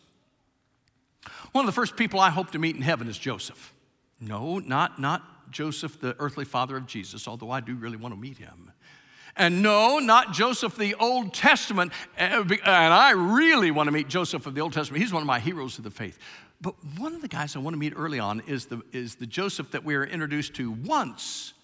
One 1.52 1.64
of 1.64 1.66
the 1.66 1.72
first 1.72 1.96
people 1.96 2.20
I 2.20 2.30
hope 2.30 2.52
to 2.52 2.58
meet 2.58 2.76
in 2.76 2.82
heaven 2.82 3.08
is 3.08 3.18
Joseph. 3.18 3.72
No, 4.20 4.58
not, 4.60 5.00
not 5.00 5.50
Joseph, 5.50 6.00
the 6.00 6.14
earthly 6.18 6.44
father 6.44 6.76
of 6.76 6.86
Jesus, 6.86 7.26
although 7.26 7.50
I 7.50 7.60
do 7.60 7.74
really 7.74 7.96
want 7.96 8.14
to 8.14 8.20
meet 8.20 8.38
him. 8.38 8.70
And 9.36 9.62
no, 9.62 9.98
not 9.98 10.32
Joseph 10.32 10.76
the 10.76 10.94
Old 10.96 11.32
Testament. 11.32 11.92
Eh, 12.18 12.42
and 12.42 12.94
I 12.94 13.12
really 13.12 13.70
want 13.70 13.86
to 13.86 13.92
meet 13.92 14.08
Joseph 14.08 14.46
of 14.46 14.54
the 14.54 14.60
Old 14.60 14.72
Testament. 14.72 15.02
He's 15.02 15.12
one 15.12 15.22
of 15.22 15.26
my 15.26 15.40
heroes 15.40 15.78
of 15.78 15.84
the 15.84 15.90
faith. 15.90 16.18
But 16.60 16.74
one 16.98 17.14
of 17.14 17.22
the 17.22 17.28
guys 17.28 17.56
I 17.56 17.58
want 17.58 17.74
to 17.74 17.78
meet 17.78 17.94
early 17.96 18.18
on 18.18 18.42
is 18.46 18.66
the, 18.66 18.82
is 18.92 19.16
the 19.16 19.26
Joseph 19.26 19.72
that 19.72 19.84
we 19.84 19.94
are 19.94 20.04
introduced 20.04 20.54
to 20.54 20.70
once 20.70 21.54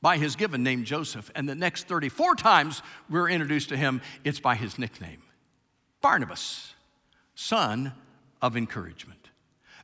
by 0.00 0.16
his 0.16 0.36
given 0.36 0.62
name, 0.62 0.84
Joseph. 0.84 1.30
And 1.34 1.48
the 1.48 1.54
next 1.54 1.88
34 1.88 2.36
times 2.36 2.82
we're 3.10 3.28
introduced 3.28 3.68
to 3.70 3.76
him, 3.76 4.00
it's 4.24 4.40
by 4.40 4.54
his 4.54 4.78
nickname 4.78 5.22
Barnabas, 6.00 6.74
son 7.34 7.92
of 8.40 8.56
encouragement. 8.56 9.30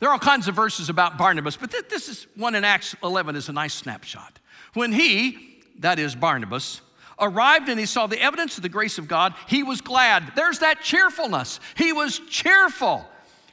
There 0.01 0.09
are 0.09 0.13
all 0.13 0.19
kinds 0.19 0.49
of 0.49 0.55
verses 0.55 0.89
about 0.89 1.19
Barnabas, 1.19 1.57
but 1.57 1.71
this 1.89 2.09
is 2.09 2.27
one 2.37 2.55
in 2.55 2.65
Acts 2.65 2.97
11 3.05 3.37
is 3.37 3.49
a 3.49 3.53
nice 3.53 3.75
snapshot. 3.75 4.39
When 4.75 4.91
he, 4.93 5.63
that 5.79 5.99
is 5.99 6.15
Barnabas, 6.15 6.81
arrived 7.19 7.69
and 7.69 7.79
he 7.79 7.87
saw 7.87 8.07
the 8.07 8.21
evidence 8.21 8.57
of 8.57 8.63
the 8.63 8.69
grace 8.69 8.99
of 8.99 9.09
God, 9.09 9.35
he 9.49 9.63
was 9.63 9.81
glad. 9.81 10.33
There's 10.37 10.61
that 10.61 10.83
cheerfulness. 10.83 11.61
He 11.77 11.93
was 11.93 12.21
cheerful. 12.29 13.07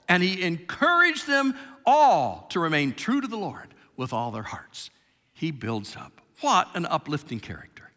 And 0.07 0.23
he 0.23 0.41
encouraged 0.41 1.27
them 1.27 1.55
all 1.85 2.47
to 2.49 2.59
remain 2.59 2.93
true 2.93 3.21
to 3.21 3.27
the 3.27 3.37
Lord 3.37 3.73
with 3.95 4.13
all 4.13 4.31
their 4.31 4.43
hearts. 4.43 4.89
He 5.33 5.51
builds 5.51 5.95
up. 5.95 6.21
What 6.41 6.69
an 6.75 6.85
uplifting 6.85 7.39
character. 7.39 7.91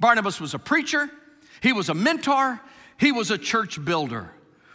Barnabas 0.00 0.40
was 0.40 0.54
a 0.54 0.58
preacher, 0.58 1.08
he 1.62 1.72
was 1.72 1.88
a 1.88 1.94
mentor, 1.94 2.60
he 2.98 3.12
was 3.12 3.30
a 3.30 3.38
church 3.38 3.82
builder. 3.84 4.30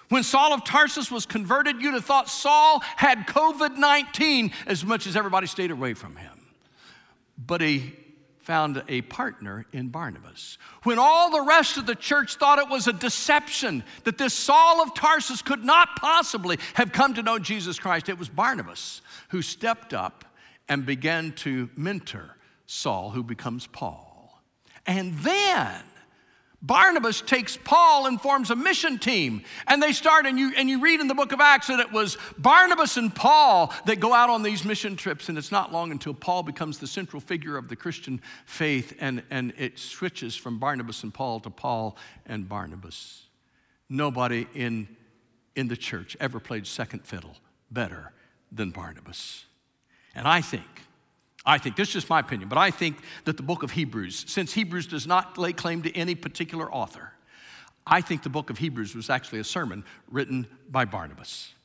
When 0.09 0.23
Saul 0.23 0.53
of 0.53 0.63
Tarsus 0.63 1.11
was 1.11 1.25
converted, 1.25 1.81
you'd 1.81 1.93
have 1.93 2.05
thought 2.05 2.29
Saul 2.29 2.79
had 2.95 3.27
COVID 3.27 3.77
19 3.77 4.51
as 4.65 4.83
much 4.83 5.05
as 5.05 5.15
everybody 5.15 5.45
stayed 5.45 5.71
away 5.71 5.93
from 5.93 6.15
him. 6.15 6.47
But 7.37 7.61
he 7.61 7.93
found 8.41 8.81
a 8.87 9.01
partner 9.03 9.65
in 9.73 9.89
Barnabas. 9.89 10.57
When 10.83 10.97
all 10.97 11.29
the 11.29 11.41
rest 11.41 11.77
of 11.77 11.85
the 11.85 11.95
church 11.95 12.35
thought 12.35 12.59
it 12.59 12.69
was 12.69 12.87
a 12.87 12.93
deception, 12.93 13.83
that 14.05 14.17
this 14.17 14.33
Saul 14.33 14.81
of 14.81 14.93
Tarsus 14.93 15.41
could 15.41 15.63
not 15.63 15.95
possibly 15.97 16.57
have 16.73 16.91
come 16.91 17.13
to 17.13 17.23
know 17.23 17.37
Jesus 17.37 17.77
Christ, 17.77 18.09
it 18.09 18.17
was 18.17 18.29
Barnabas 18.29 19.01
who 19.29 19.41
stepped 19.41 19.93
up 19.93 20.25
and 20.67 20.85
began 20.85 21.31
to 21.33 21.69
mentor 21.75 22.37
Saul, 22.65 23.09
who 23.09 23.23
becomes 23.23 23.67
Paul. 23.67 24.41
And 24.85 25.13
then 25.19 25.83
Barnabas 26.61 27.21
takes 27.21 27.57
Paul 27.57 28.07
and 28.07 28.19
forms 28.19 28.51
a 28.51 28.55
mission 28.55 28.99
team. 28.99 29.43
And 29.67 29.81
they 29.81 29.93
start, 29.93 30.25
and 30.25 30.37
you, 30.37 30.51
and 30.57 30.69
you 30.69 30.81
read 30.81 30.99
in 30.99 31.07
the 31.07 31.15
book 31.15 31.31
of 31.31 31.39
Acts 31.39 31.67
that 31.67 31.79
it 31.79 31.91
was 31.91 32.17
Barnabas 32.37 32.97
and 32.97 33.13
Paul 33.13 33.73
that 33.85 33.99
go 33.99 34.13
out 34.13 34.29
on 34.29 34.43
these 34.43 34.65
mission 34.65 34.97
trips. 34.97 35.29
And 35.29 35.37
it's 35.37 35.51
not 35.51 35.71
long 35.71 35.91
until 35.91 36.13
Paul 36.13 36.43
becomes 36.43 36.77
the 36.77 36.87
central 36.87 37.21
figure 37.21 37.55
of 37.55 37.69
the 37.69 37.75
Christian 37.77 38.21
faith, 38.45 38.93
and, 38.99 39.23
and 39.29 39.53
it 39.57 39.79
switches 39.79 40.35
from 40.35 40.59
Barnabas 40.59 41.03
and 41.03 41.13
Paul 41.13 41.39
to 41.41 41.49
Paul 41.49 41.95
and 42.25 42.49
Barnabas. 42.49 43.23
Nobody 43.87 44.45
in, 44.53 44.87
in 45.55 45.69
the 45.69 45.77
church 45.77 46.17
ever 46.19 46.39
played 46.39 46.67
second 46.67 47.05
fiddle 47.05 47.37
better 47.71 48.11
than 48.51 48.71
Barnabas. 48.71 49.45
And 50.13 50.27
I 50.27 50.41
think 50.41 50.65
I 51.49 51.57
think, 51.57 51.75
this 51.75 51.87
is 51.87 51.93
just 51.95 52.09
my 52.11 52.19
opinion, 52.19 52.47
but 52.47 52.59
I 52.59 52.69
think 52.69 52.97
that 53.25 53.35
the 53.35 53.41
book 53.41 53.63
of 53.63 53.71
Hebrews, 53.71 54.25
since 54.27 54.53
Hebrews 54.53 54.85
does 54.85 55.07
not 55.07 55.35
lay 55.35 55.51
claim 55.51 55.81
to 55.81 55.97
any 55.97 56.13
particular 56.13 56.71
author, 56.71 57.11
I 57.87 58.01
think 58.01 58.21
the 58.21 58.29
book 58.29 58.51
of 58.51 58.59
Hebrews 58.59 58.93
was 58.93 59.09
actually 59.09 59.39
a 59.39 59.43
sermon 59.43 59.83
written 60.11 60.45
by 60.69 60.85
Barnabas. 60.85 61.55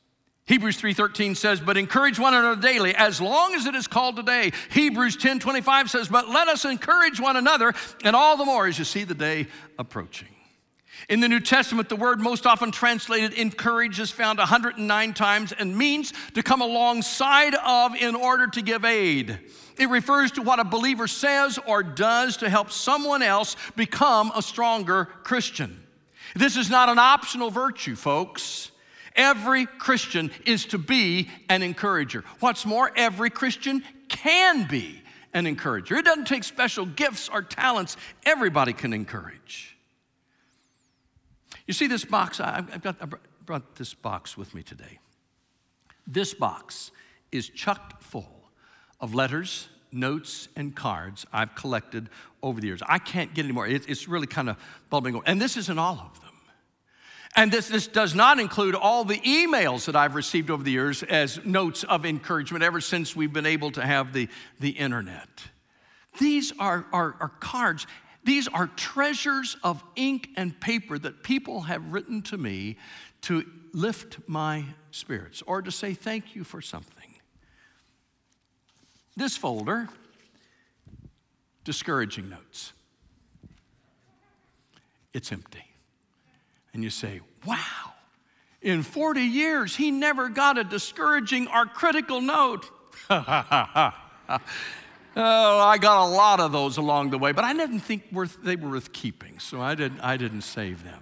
Hebrews 0.47 0.77
3:13 0.77 1.35
says, 1.35 1.59
"But 1.59 1.77
encourage 1.77 2.17
one 2.17 2.33
another 2.33 2.59
daily, 2.59 2.95
as 2.95 3.21
long 3.21 3.53
as 3.53 3.67
it 3.67 3.75
is 3.75 3.85
called 3.85 4.15
today." 4.15 4.53
Hebrews 4.71 5.17
10:25 5.17 5.91
says, 5.91 6.07
"But 6.07 6.29
let 6.29 6.47
us 6.47 6.65
encourage 6.65 7.19
one 7.19 7.35
another, 7.35 7.75
and 8.03 8.15
all 8.15 8.37
the 8.37 8.45
more 8.45 8.65
as 8.65 8.79
you 8.79 8.85
see 8.85 9.03
the 9.03 9.13
day 9.13 9.47
approaching." 9.77 10.29
In 11.09 11.19
the 11.19 11.27
New 11.27 11.41
Testament, 11.41 11.89
the 11.89 11.95
word 11.95 12.19
most 12.19 12.47
often 12.47 12.71
translated 12.71 13.33
encourage 13.33 13.99
is 13.99 14.09
found 14.09 14.39
109 14.39 15.13
times 15.13 15.51
and 15.51 15.77
means 15.77 16.11
to 16.33 16.41
come 16.41 16.61
alongside 16.61 17.53
of 17.53 17.95
in 17.95 18.15
order 18.15 18.47
to 18.47 18.61
give 18.63 18.83
aid. 18.83 19.39
It 19.77 19.89
refers 19.89 20.31
to 20.33 20.41
what 20.41 20.59
a 20.59 20.63
believer 20.63 21.07
says 21.07 21.59
or 21.65 21.83
does 21.83 22.37
to 22.37 22.49
help 22.49 22.71
someone 22.71 23.21
else 23.21 23.55
become 23.75 24.31
a 24.35 24.41
stronger 24.41 25.05
Christian. 25.23 25.83
This 26.35 26.57
is 26.57 26.69
not 26.69 26.89
an 26.89 26.99
optional 26.99 27.49
virtue, 27.49 27.95
folks. 27.95 28.71
Every 29.15 29.65
Christian 29.65 30.31
is 30.45 30.65
to 30.67 30.77
be 30.77 31.29
an 31.49 31.63
encourager. 31.63 32.23
What's 32.39 32.65
more, 32.65 32.91
every 32.95 33.29
Christian 33.29 33.83
can 34.09 34.67
be 34.67 35.01
an 35.33 35.47
encourager. 35.47 35.95
It 35.95 36.05
doesn't 36.05 36.27
take 36.27 36.43
special 36.43 36.85
gifts 36.85 37.29
or 37.29 37.41
talents, 37.41 37.97
everybody 38.25 38.73
can 38.73 38.93
encourage. 38.93 39.77
You 41.67 41.73
see 41.73 41.87
this 41.87 42.05
box? 42.05 42.39
I've 42.39 42.81
got, 42.81 42.97
I 43.01 43.07
brought 43.45 43.75
this 43.75 43.93
box 43.93 44.37
with 44.37 44.53
me 44.53 44.63
today. 44.63 44.99
This 46.05 46.33
box 46.33 46.91
is 47.31 47.49
chucked 47.49 48.03
full 48.03 48.34
of 49.05 49.13
letters, 49.13 49.67
notes, 49.91 50.47
and 50.55 50.75
cards 50.75 51.27
I've 51.31 51.53
collected 51.53 52.09
over 52.41 52.59
the 52.59 52.65
years. 52.65 52.81
I 52.87 52.97
can't 52.97 53.35
get 53.35 53.45
any 53.45 53.53
more. 53.53 53.67
It's 53.67 54.07
really 54.07 54.25
kind 54.25 54.49
of 54.49 54.57
bubbling 54.89 55.15
over. 55.15 55.23
And 55.27 55.39
this 55.39 55.57
isn't 55.57 55.77
all 55.77 55.93
of 55.93 56.19
them. 56.19 56.31
And 57.35 57.51
this, 57.51 57.67
this 57.67 57.85
does 57.85 58.15
not 58.15 58.39
include 58.39 58.73
all 58.73 59.05
the 59.05 59.19
emails 59.19 59.85
that 59.85 59.95
I've 59.95 60.15
received 60.15 60.49
over 60.49 60.63
the 60.63 60.71
years 60.71 61.03
as 61.03 61.43
notes 61.45 61.83
of 61.83 62.03
encouragement 62.03 62.63
ever 62.63 62.81
since 62.81 63.15
we've 63.15 63.31
been 63.31 63.45
able 63.45 63.71
to 63.71 63.85
have 63.85 64.11
the, 64.11 64.27
the 64.59 64.69
internet. 64.69 65.29
These 66.17 66.51
are, 66.57 66.87
are, 66.91 67.15
are 67.19 67.31
cards. 67.39 67.85
These 68.23 68.47
are 68.47 68.67
treasures 68.75 69.55
of 69.63 69.83
ink 69.95 70.29
and 70.35 70.59
paper 70.59 70.97
that 70.97 71.21
people 71.21 71.61
have 71.61 71.93
written 71.93 72.23
to 72.23 72.37
me 72.37 72.77
to 73.21 73.45
lift 73.71 74.17
my 74.27 74.65
spirits 74.89 75.43
or 75.45 75.61
to 75.61 75.71
say 75.71 75.93
thank 75.93 76.35
you 76.35 76.43
for 76.43 76.59
something. 76.59 77.04
This 79.15 79.37
folder, 79.37 79.87
discouraging 81.63 82.29
notes. 82.29 82.73
It's 85.13 85.31
empty 85.31 85.65
and 86.75 86.83
you 86.83 86.89
say, 86.89 87.21
wow, 87.45 87.93
in 88.61 88.83
40 88.83 89.21
years, 89.21 89.75
he 89.77 89.91
never 89.91 90.27
got 90.27 90.57
a 90.57 90.63
discouraging 90.63 91.47
or 91.47 91.65
critical 91.65 92.19
note. 92.19 92.69
oh, 93.09 93.93
I 95.15 95.77
got 95.79 96.05
a 96.05 96.09
lot 96.09 96.41
of 96.41 96.51
those 96.51 96.75
along 96.75 97.11
the 97.11 97.17
way, 97.17 97.31
but 97.31 97.45
I 97.45 97.53
didn't 97.53 97.79
think 97.79 98.03
worth, 98.11 98.43
they 98.43 98.57
were 98.57 98.71
worth 98.71 98.91
keeping, 98.91 99.39
so 99.39 99.61
I 99.61 99.73
didn't, 99.73 100.01
I 100.01 100.17
didn't 100.17 100.41
save 100.41 100.83
them. 100.83 101.01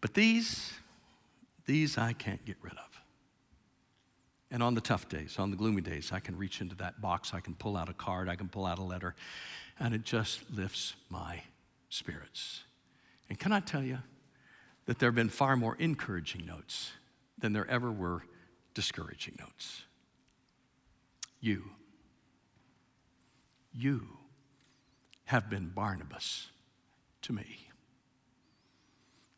But 0.00 0.14
these, 0.14 0.72
these 1.66 1.98
I 1.98 2.14
can't 2.14 2.42
get 2.46 2.56
rid 2.62 2.72
of. 2.72 2.91
And 4.52 4.62
on 4.62 4.74
the 4.74 4.80
tough 4.80 5.08
days, 5.08 5.36
on 5.38 5.50
the 5.50 5.56
gloomy 5.56 5.80
days, 5.80 6.12
I 6.12 6.20
can 6.20 6.36
reach 6.36 6.60
into 6.60 6.76
that 6.76 7.00
box, 7.00 7.32
I 7.34 7.40
can 7.40 7.54
pull 7.54 7.76
out 7.76 7.88
a 7.88 7.94
card, 7.94 8.28
I 8.28 8.36
can 8.36 8.48
pull 8.48 8.66
out 8.66 8.78
a 8.78 8.82
letter, 8.82 9.16
and 9.80 9.94
it 9.94 10.04
just 10.04 10.42
lifts 10.54 10.94
my 11.08 11.42
spirits. 11.88 12.62
And 13.28 13.38
can 13.38 13.50
I 13.50 13.58
tell 13.58 13.82
you, 13.82 13.98
that 14.86 14.98
there 14.98 15.08
have 15.08 15.14
been 15.14 15.28
far 15.28 15.56
more 15.56 15.76
encouraging 15.78 16.46
notes 16.46 16.92
than 17.38 17.52
there 17.52 17.68
ever 17.68 17.90
were 17.90 18.22
discouraging 18.74 19.36
notes. 19.38 19.82
You, 21.40 21.64
you 23.72 24.06
have 25.24 25.48
been 25.48 25.68
Barnabas 25.68 26.48
to 27.22 27.32
me. 27.32 27.68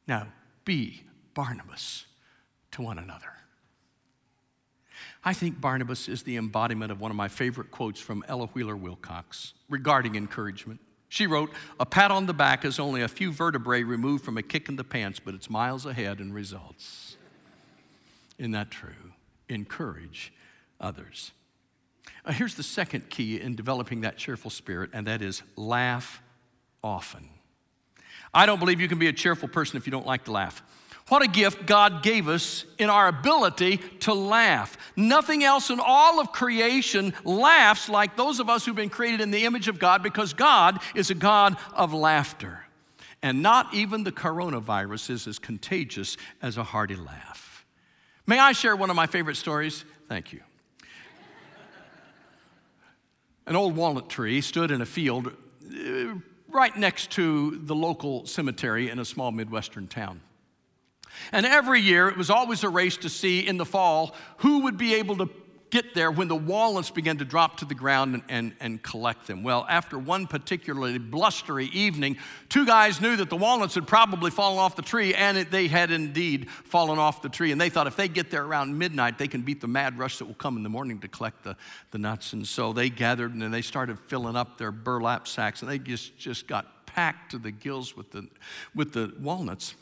Now, 0.07 0.29
be 0.64 1.05
Barnabas 1.35 2.07
to 2.72 2.83
one 2.83 2.98
another. 2.98 3.33
I 5.24 5.32
think 5.32 5.60
Barnabas 5.60 6.08
is 6.08 6.22
the 6.22 6.37
embodiment 6.37 6.92
of 6.92 7.00
one 7.00 7.10
of 7.10 7.16
my 7.16 7.28
favorite 7.28 7.70
quotes 7.70 7.98
from 7.98 8.22
Ella 8.28 8.46
Wheeler 8.48 8.76
Wilcox 8.76 9.54
regarding 9.70 10.16
encouragement. 10.16 10.80
She 11.08 11.26
wrote, 11.26 11.50
A 11.80 11.87
pat 11.87 12.10
on 12.10 12.26
the 12.26 12.34
back 12.34 12.64
is 12.64 12.78
only 12.78 13.00
a 13.00 13.08
few 13.08 13.32
vertebrae 13.32 13.84
removed 13.84 14.24
from 14.24 14.37
a 14.37 14.42
kick 14.42 14.68
in 14.68 14.76
the 14.76 14.84
pants, 14.84 15.20
but 15.24 15.34
it's 15.34 15.48
miles 15.48 15.87
ahead 15.87 16.20
in 16.20 16.32
results. 16.32 17.16
Isn't 18.38 18.50
that 18.50 18.70
true? 18.70 19.12
Encourage 19.48 20.32
others. 20.80 21.32
Now, 22.26 22.32
here's 22.32 22.56
the 22.56 22.62
second 22.62 23.08
key 23.08 23.40
in 23.40 23.54
developing 23.54 24.02
that 24.02 24.18
cheerful 24.18 24.50
spirit, 24.50 24.90
and 24.92 25.06
that 25.06 25.22
is 25.22 25.42
laugh 25.56 26.20
often. 26.82 27.30
I 28.34 28.44
don't 28.44 28.58
believe 28.58 28.80
you 28.80 28.88
can 28.88 28.98
be 28.98 29.06
a 29.06 29.12
cheerful 29.12 29.48
person 29.48 29.76
if 29.76 29.87
you 29.87 29.90
don't 29.90 30.06
like 30.06 30.24
to 30.24 30.32
laugh. 30.32 30.62
What 31.08 31.22
a 31.22 31.28
gift 31.28 31.66
God 31.66 32.02
gave 32.02 32.28
us 32.28 32.64
in 32.78 32.88
our 32.88 33.08
ability 33.08 33.76
to 34.00 34.14
laugh. 34.14 34.78
Nothing 34.96 35.44
else 35.44 35.68
in 35.68 35.78
all 35.78 36.18
of 36.18 36.32
creation 36.32 37.12
laughs 37.24 37.90
like 37.90 38.16
those 38.16 38.40
of 38.40 38.48
us 38.48 38.64
who've 38.64 38.74
been 38.74 38.88
created 38.88 39.20
in 39.20 39.30
the 39.30 39.44
image 39.44 39.68
of 39.68 39.78
God 39.78 40.02
because 40.02 40.32
God 40.32 40.80
is 40.94 41.10
a 41.10 41.14
God 41.14 41.56
of 41.74 41.92
laughter. 41.92 42.64
And 43.22 43.42
not 43.42 43.74
even 43.74 44.04
the 44.04 44.12
coronavirus 44.12 45.10
is 45.10 45.26
as 45.26 45.38
contagious 45.38 46.16
as 46.40 46.56
a 46.56 46.64
hearty 46.64 46.96
laugh. 46.96 47.66
May 48.26 48.38
I 48.38 48.52
share 48.52 48.74
one 48.74 48.88
of 48.88 48.96
my 48.96 49.06
favorite 49.06 49.36
stories? 49.36 49.84
Thank 50.08 50.32
you. 50.32 50.40
An 53.46 53.56
old 53.56 53.76
walnut 53.76 54.08
tree 54.08 54.40
stood 54.40 54.70
in 54.70 54.80
a 54.80 54.86
field 54.86 55.28
uh, 55.28 56.14
right 56.48 56.74
next 56.74 57.10
to 57.12 57.58
the 57.62 57.74
local 57.74 58.24
cemetery 58.24 58.88
in 58.88 58.98
a 58.98 59.04
small 59.04 59.30
Midwestern 59.32 59.86
town. 59.86 60.22
And 61.33 61.46
every 61.46 61.81
year, 61.81 62.09
it 62.09 62.16
was 62.16 62.31
always 62.31 62.64
a 62.64 62.68
race 62.68 62.96
to 62.98 63.09
see 63.09 63.40
in 63.40 63.57
the 63.57 63.66
fall 63.66 64.14
who 64.38 64.61
would 64.61 64.77
be 64.77 64.94
able 64.94 65.16
to 65.18 65.31
get 65.74 65.92
there 65.92 66.09
when 66.09 66.29
the 66.29 66.37
walnuts 66.37 66.88
began 66.88 67.18
to 67.18 67.24
drop 67.24 67.57
to 67.57 67.64
the 67.64 67.74
ground 67.74 68.14
and, 68.14 68.22
and, 68.29 68.55
and, 68.61 68.81
collect 68.81 69.27
them. 69.27 69.42
Well, 69.42 69.66
after 69.68 69.98
one 69.98 70.29
particularly 70.29 70.98
blustery 70.98 71.66
evening, 71.66 72.16
two 72.48 72.64
guys 72.64 73.00
knew 73.00 73.16
that 73.16 73.29
the 73.29 73.37
walnuts 73.37 73.74
had 73.74 73.85
probably 73.85 74.31
fallen 74.31 74.61
off 74.61 74.77
the 74.77 74.83
tree, 74.83 75.14
and 75.14 75.37
it, 75.37 75.50
they 75.50 75.66
had 75.66 75.90
indeed 75.90 76.48
fallen 76.48 77.00
off 77.00 77.22
the 77.22 77.29
tree. 77.29 77.50
And 77.50 77.61
they 77.61 77.70
thought 77.70 77.88
if 77.88 77.96
they 77.96 78.07
get 78.07 78.31
there 78.31 78.44
around 78.44 78.79
midnight, 78.79 79.18
they 79.18 79.27
can 79.27 79.42
beat 79.42 79.61
the 79.61 79.66
mad 79.66 79.98
rush 79.98 80.18
that 80.18 80.27
will 80.27 80.35
come 80.35 80.57
in 80.57 80.62
the 80.62 80.68
morning 80.68 81.00
to 81.00 81.09
collect 81.09 81.42
the, 81.42 81.57
the 81.90 81.98
nuts. 81.98 82.35
And 82.35 82.46
so 82.46 82.72
they 82.72 82.88
gathered 82.88 83.35
and 83.35 83.53
they 83.53 83.62
started 83.62 83.98
filling 83.98 84.37
up 84.37 84.59
their 84.59 84.70
burlap 84.70 85.27
sacks, 85.27 85.61
and 85.62 85.68
they 85.68 85.81
just, 85.81 86.16
just 86.16 86.46
got 86.46 86.87
packed 86.87 87.33
to 87.33 87.38
the 87.38 87.50
gills 87.50 87.96
with 87.96 88.12
the, 88.12 88.29
with 88.77 88.92
the 88.92 89.12
walnuts. 89.18 89.74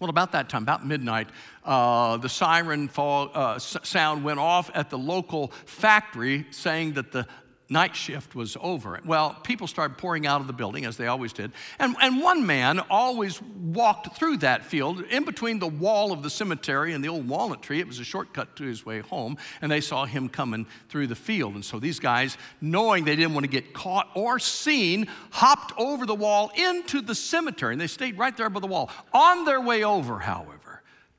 Well, 0.00 0.10
about 0.10 0.30
that 0.32 0.48
time, 0.48 0.62
about 0.62 0.86
midnight, 0.86 1.28
uh, 1.64 2.18
the 2.18 2.28
siren 2.28 2.86
fall, 2.86 3.30
uh, 3.34 3.58
sound 3.58 4.22
went 4.22 4.38
off 4.38 4.70
at 4.74 4.90
the 4.90 4.98
local 4.98 5.48
factory 5.66 6.46
saying 6.52 6.92
that 6.92 7.10
the 7.10 7.26
night 7.70 7.94
shift 7.94 8.34
was 8.34 8.56
over. 8.60 8.98
Well, 9.04 9.34
people 9.42 9.66
started 9.66 9.98
pouring 9.98 10.26
out 10.26 10.40
of 10.40 10.46
the 10.46 10.52
building, 10.52 10.84
as 10.84 10.96
they 10.96 11.06
always 11.06 11.32
did. 11.32 11.52
And, 11.78 11.94
and 12.00 12.22
one 12.22 12.46
man 12.46 12.80
always 12.90 13.42
walked 13.42 14.16
through 14.16 14.38
that 14.38 14.64
field 14.64 15.02
in 15.02 15.24
between 15.24 15.58
the 15.58 15.68
wall 15.68 16.12
of 16.12 16.22
the 16.22 16.30
cemetery 16.30 16.94
and 16.94 17.04
the 17.04 17.08
old 17.08 17.28
walnut 17.28 17.62
tree. 17.62 17.80
It 17.80 17.86
was 17.86 17.98
a 17.98 18.04
shortcut 18.04 18.56
to 18.56 18.64
his 18.64 18.86
way 18.86 19.00
home, 19.00 19.36
and 19.60 19.70
they 19.70 19.80
saw 19.80 20.06
him 20.06 20.28
coming 20.28 20.66
through 20.88 21.08
the 21.08 21.14
field. 21.14 21.54
And 21.54 21.64
so 21.64 21.78
these 21.78 22.00
guys, 22.00 22.38
knowing 22.60 23.04
they 23.04 23.16
didn't 23.16 23.34
want 23.34 23.44
to 23.44 23.50
get 23.50 23.74
caught 23.74 24.08
or 24.14 24.38
seen, 24.38 25.06
hopped 25.30 25.72
over 25.78 26.06
the 26.06 26.14
wall 26.14 26.50
into 26.56 27.00
the 27.02 27.14
cemetery, 27.14 27.74
and 27.74 27.80
they 27.80 27.86
stayed 27.86 28.16
right 28.18 28.36
there 28.36 28.48
by 28.48 28.60
the 28.60 28.66
wall. 28.66 28.90
On 29.12 29.44
their 29.44 29.60
way 29.60 29.84
over, 29.84 30.18
however, 30.18 30.57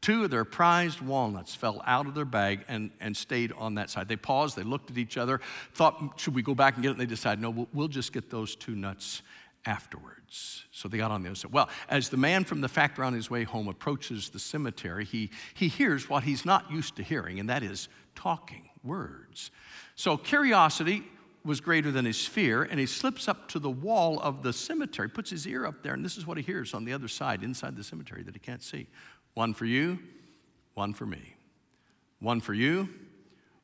Two 0.01 0.23
of 0.23 0.31
their 0.31 0.45
prized 0.45 1.01
walnuts 1.01 1.53
fell 1.53 1.81
out 1.85 2.07
of 2.07 2.15
their 2.15 2.25
bag 2.25 2.63
and, 2.67 2.89
and 3.01 3.15
stayed 3.15 3.51
on 3.53 3.75
that 3.75 3.89
side. 3.89 4.07
They 4.07 4.15
paused, 4.15 4.55
they 4.55 4.63
looked 4.63 4.89
at 4.89 4.97
each 4.97 5.17
other, 5.17 5.41
thought, 5.73 6.13
should 6.17 6.33
we 6.33 6.41
go 6.41 6.55
back 6.55 6.75
and 6.75 6.83
get 6.83 6.89
it? 6.89 6.91
And 6.93 7.01
they 7.01 7.05
decided, 7.05 7.41
no, 7.41 7.49
we'll, 7.49 7.67
we'll 7.73 7.87
just 7.89 8.13
get 8.13 8.29
those 8.29 8.55
two 8.55 8.75
nuts 8.75 9.21
afterwards. 9.65 10.63
So 10.71 10.87
they 10.87 10.97
got 10.97 11.11
on 11.11 11.21
the 11.21 11.29
other 11.29 11.35
side. 11.35 11.51
Well, 11.51 11.69
as 11.89 12.07
the 12.09 12.17
man 12.17 12.45
from 12.45 12.61
the 12.61 12.69
factory 12.69 13.05
on 13.05 13.13
his 13.13 13.29
way 13.29 13.43
home 13.43 13.67
approaches 13.67 14.29
the 14.29 14.39
cemetery, 14.39 15.03
he, 15.03 15.31
he 15.53 15.67
hears 15.67 16.09
what 16.09 16.23
he's 16.23 16.45
not 16.45 16.71
used 16.71 16.95
to 16.95 17.03
hearing, 17.03 17.39
and 17.39 17.49
that 17.49 17.61
is 17.61 17.89
talking, 18.15 18.69
words. 18.83 19.51
So 19.95 20.15
curiosity 20.15 21.03
was 21.43 21.61
greater 21.61 21.91
than 21.91 22.05
his 22.05 22.25
fear, 22.25 22.63
and 22.63 22.79
he 22.79 22.85
slips 22.85 23.27
up 23.27 23.47
to 23.49 23.59
the 23.59 23.69
wall 23.69 24.19
of 24.21 24.43
the 24.43 24.53
cemetery, 24.53 25.09
puts 25.09 25.29
his 25.29 25.47
ear 25.47 25.65
up 25.65 25.83
there, 25.83 25.93
and 25.93 26.03
this 26.03 26.17
is 26.17 26.25
what 26.25 26.37
he 26.37 26.43
hears 26.43 26.73
on 26.73 26.85
the 26.85 26.93
other 26.93 27.07
side, 27.07 27.43
inside 27.43 27.75
the 27.75 27.83
cemetery, 27.83 28.23
that 28.23 28.35
he 28.35 28.39
can't 28.39 28.63
see. 28.63 28.87
One 29.33 29.53
for 29.53 29.65
you, 29.65 29.99
one 30.73 30.93
for 30.93 31.05
me. 31.05 31.35
One 32.19 32.41
for 32.41 32.53
you, 32.53 32.89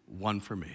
one 0.08 0.40
for 0.40 0.56
me. 0.56 0.72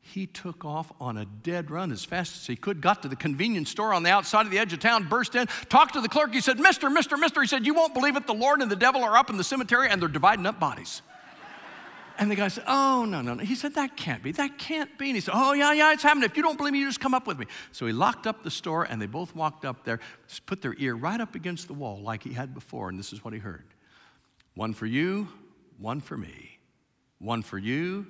He 0.00 0.26
took 0.26 0.64
off 0.64 0.92
on 1.00 1.16
a 1.16 1.24
dead 1.24 1.70
run 1.70 1.92
as 1.92 2.04
fast 2.04 2.36
as 2.36 2.46
he 2.46 2.56
could, 2.56 2.80
got 2.80 3.02
to 3.02 3.08
the 3.08 3.16
convenience 3.16 3.70
store 3.70 3.94
on 3.94 4.02
the 4.02 4.10
outside 4.10 4.46
of 4.46 4.52
the 4.52 4.58
edge 4.58 4.72
of 4.72 4.80
town, 4.80 5.08
burst 5.08 5.34
in, 5.36 5.46
talked 5.68 5.94
to 5.94 6.00
the 6.00 6.08
clerk. 6.08 6.34
He 6.34 6.40
said, 6.40 6.58
Mister, 6.58 6.90
Mister, 6.90 7.16
Mister. 7.16 7.40
He 7.40 7.46
said, 7.46 7.64
You 7.64 7.74
won't 7.74 7.94
believe 7.94 8.16
it. 8.16 8.26
The 8.26 8.34
Lord 8.34 8.60
and 8.60 8.70
the 8.70 8.76
devil 8.76 9.02
are 9.04 9.16
up 9.16 9.30
in 9.30 9.36
the 9.36 9.44
cemetery 9.44 9.88
and 9.88 10.02
they're 10.02 10.08
dividing 10.08 10.44
up 10.44 10.58
bodies. 10.58 11.02
And 12.18 12.30
the 12.30 12.34
guy 12.34 12.48
said, 12.48 12.64
Oh, 12.66 13.04
no, 13.04 13.22
no, 13.22 13.34
no. 13.34 13.42
He 13.42 13.54
said, 13.54 13.74
That 13.74 13.96
can't 13.96 14.22
be. 14.22 14.32
That 14.32 14.58
can't 14.58 14.96
be. 14.98 15.06
And 15.06 15.14
he 15.14 15.20
said, 15.20 15.34
Oh, 15.34 15.52
yeah, 15.52 15.72
yeah, 15.72 15.92
it's 15.92 16.02
happening. 16.02 16.28
If 16.28 16.36
you 16.36 16.42
don't 16.42 16.58
believe 16.58 16.72
me, 16.72 16.80
you 16.80 16.86
just 16.86 17.00
come 17.00 17.14
up 17.14 17.26
with 17.26 17.38
me. 17.38 17.46
So 17.70 17.86
he 17.86 17.92
locked 17.92 18.26
up 18.26 18.42
the 18.42 18.50
store 18.50 18.84
and 18.84 19.00
they 19.00 19.06
both 19.06 19.34
walked 19.34 19.64
up 19.64 19.84
there, 19.84 20.00
put 20.46 20.62
their 20.62 20.74
ear 20.78 20.94
right 20.94 21.20
up 21.20 21.34
against 21.34 21.68
the 21.68 21.74
wall 21.74 22.00
like 22.02 22.22
he 22.22 22.32
had 22.32 22.54
before. 22.54 22.88
And 22.88 22.98
this 22.98 23.12
is 23.12 23.24
what 23.24 23.32
he 23.32 23.40
heard 23.40 23.64
one 24.54 24.74
for 24.74 24.86
you, 24.86 25.28
one 25.78 26.00
for 26.00 26.16
me. 26.16 26.58
One 27.18 27.42
for 27.42 27.58
you, 27.58 28.06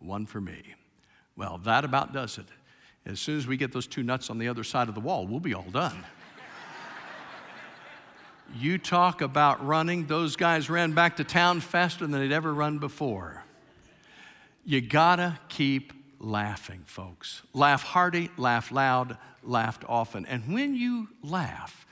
one 0.00 0.26
for 0.26 0.40
me. 0.40 0.62
Well, 1.36 1.58
that 1.58 1.84
about 1.84 2.12
does 2.12 2.38
it. 2.38 2.46
As 3.06 3.20
soon 3.20 3.38
as 3.38 3.46
we 3.46 3.56
get 3.56 3.72
those 3.72 3.86
two 3.86 4.02
nuts 4.02 4.28
on 4.28 4.38
the 4.38 4.48
other 4.48 4.64
side 4.64 4.88
of 4.88 4.94
the 4.94 5.00
wall, 5.00 5.26
we'll 5.26 5.40
be 5.40 5.54
all 5.54 5.70
done. 5.70 6.04
You 8.52 8.78
talk 8.78 9.20
about 9.20 9.64
running, 9.64 10.06
those 10.06 10.34
guys 10.34 10.68
ran 10.68 10.92
back 10.92 11.18
to 11.18 11.24
town 11.24 11.60
faster 11.60 12.04
than 12.04 12.20
they'd 12.20 12.34
ever 12.34 12.52
run 12.52 12.78
before. 12.78 13.44
You 14.64 14.80
gotta 14.80 15.38
keep 15.48 15.92
laughing, 16.18 16.82
folks. 16.84 17.42
Laugh 17.54 17.84
hearty, 17.84 18.28
laugh 18.36 18.72
loud, 18.72 19.16
laughed 19.44 19.84
often. 19.88 20.26
And 20.26 20.52
when 20.52 20.74
you 20.74 21.10
laugh, 21.22 21.86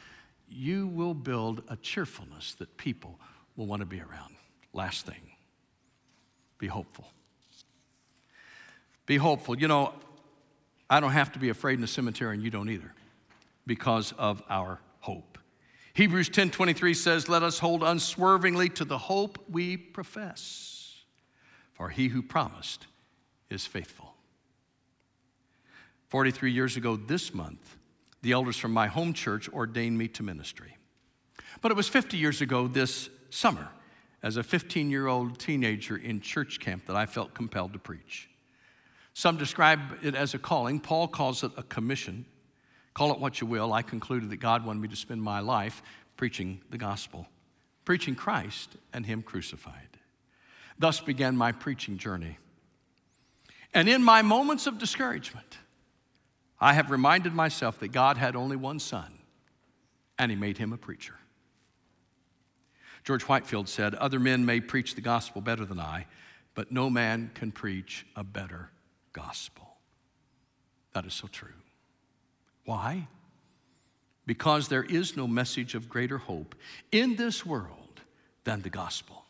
you 0.49 0.89
will 0.89 1.15
build 1.15 1.63
a 1.69 1.77
cheerfulness 1.77 2.55
that 2.55 2.77
people 2.77 3.21
will 3.59 3.67
want 3.67 3.81
to 3.81 3.87
be 3.87 4.01
around. 4.01 4.37
Last 4.73 5.05
thing 5.05 5.21
be 6.59 6.69
hopeful. 6.69 7.07
Be 9.07 9.17
hopeful. 9.17 9.59
You 9.59 9.69
know, 9.69 9.93
I 10.89 11.01
don't 11.01 11.13
have 11.13 11.33
to 11.33 11.39
be 11.39 11.51
afraid 11.51 11.75
in 11.75 11.81
the 11.81 11.87
cemetery, 11.87 12.35
and 12.35 12.43
you 12.43 12.51
don't 12.51 12.69
either, 12.69 12.93
because 13.67 14.13
of 14.19 14.43
our 14.49 14.81
hope. 15.01 15.39
Hebrews 15.95 16.29
10 16.31 16.51
23 16.51 16.95
says, 16.95 17.29
Let 17.29 17.43
us 17.43 17.59
hold 17.59 17.83
unswervingly 17.83 18.71
to 18.71 18.85
the 18.85 18.99
hope 18.99 19.39
we 19.51 19.77
profess, 19.77 20.97
for 21.73 21.91
he 21.91 22.09
who 22.09 22.23
promised 22.23 22.87
is 23.51 23.67
faithful. 23.67 24.15
43 26.09 26.53
years 26.53 26.77
ago 26.77 26.97
this 26.97 27.35
month, 27.35 27.77
the 28.23 28.33
elders 28.33 28.57
from 28.57 28.73
my 28.73 28.87
home 28.87 29.13
church 29.13 29.49
ordained 29.49 29.99
me 29.99 30.09
to 30.09 30.23
ministry. 30.23 30.77
But 31.61 31.71
it 31.71 31.77
was 31.77 31.89
50 31.89 32.17
years 32.17 32.41
ago 32.41 32.67
this 32.67 33.11
summer, 33.31 33.69
as 34.23 34.37
a 34.37 34.43
15 34.43 34.91
year 34.91 35.07
old 35.07 35.39
teenager 35.39 35.97
in 35.97 36.21
church 36.21 36.61
camp, 36.61 36.87
that 36.87 36.97
I 36.97 37.07
felt 37.07 37.35
compelled 37.35 37.73
to 37.75 37.79
preach. 37.79 38.29
Some 39.15 39.37
describe 39.37 39.81
it 40.03 40.15
as 40.15 40.35
a 40.35 40.39
calling. 40.39 40.79
Paul 40.79 41.09
calls 41.09 41.43
it 41.43 41.53
a 41.57 41.63
commission. 41.63 42.25
Call 42.95 43.13
it 43.13 43.19
what 43.19 43.41
you 43.41 43.47
will. 43.47 43.73
I 43.73 43.83
concluded 43.83 44.31
that 44.31 44.37
God 44.37 44.65
wanted 44.65 44.81
me 44.81 44.89
to 44.89 44.97
spend 44.97 45.23
my 45.23 45.41
life 45.41 45.83
preaching 46.17 46.61
the 46.71 46.79
gospel, 46.79 47.27
preaching 47.85 48.15
Christ 48.15 48.77
and 48.93 49.05
Him 49.07 49.23
crucified. 49.23 49.89
Thus 50.79 51.01
began 51.01 51.37
my 51.37 51.53
preaching 51.53 51.99
journey. 51.99 52.39
And 53.75 53.89
in 53.89 54.03
my 54.03 54.23
moments 54.23 54.67
of 54.67 54.79
discouragement, 54.79 55.59
I 56.61 56.73
have 56.73 56.91
reminded 56.91 57.35
myself 57.35 57.79
that 57.81 57.89
God 57.89 58.17
had 58.17 58.35
only 58.35 58.57
one 58.57 58.81
son, 58.81 59.19
and 60.19 60.31
He 60.31 60.37
made 60.37 60.59
him 60.59 60.73
a 60.73 60.77
preacher. 60.77 61.15
George 63.09 63.23
Whitefield 63.23 63.71
said, 63.71 63.95
Other 63.95 64.21
men 64.21 64.45
may 64.45 64.61
preach 64.61 64.95
the 64.95 65.01
gospel 65.01 65.41
better 65.41 65.65
than 65.65 65.81
I, 65.81 66.05
but 66.55 66.71
no 66.71 66.91
man 66.91 67.31
can 67.33 67.51
preach 67.51 68.05
a 68.15 68.23
better 68.23 68.69
gospel. 69.15 69.67
That 70.93 71.07
is 71.07 71.15
so 71.15 71.27
true. 71.27 71.49
Why? 72.67 73.09
Because 74.27 74.69
there 74.69 74.83
is 74.83 75.17
no 75.17 75.27
message 75.27 75.75
of 75.75 75.89
greater 75.89 76.19
hope 76.19 76.55
in 76.93 77.17
this 77.17 77.47
world 77.47 78.03
than 78.45 78.61
the 78.61 78.69
gospel 78.69 79.25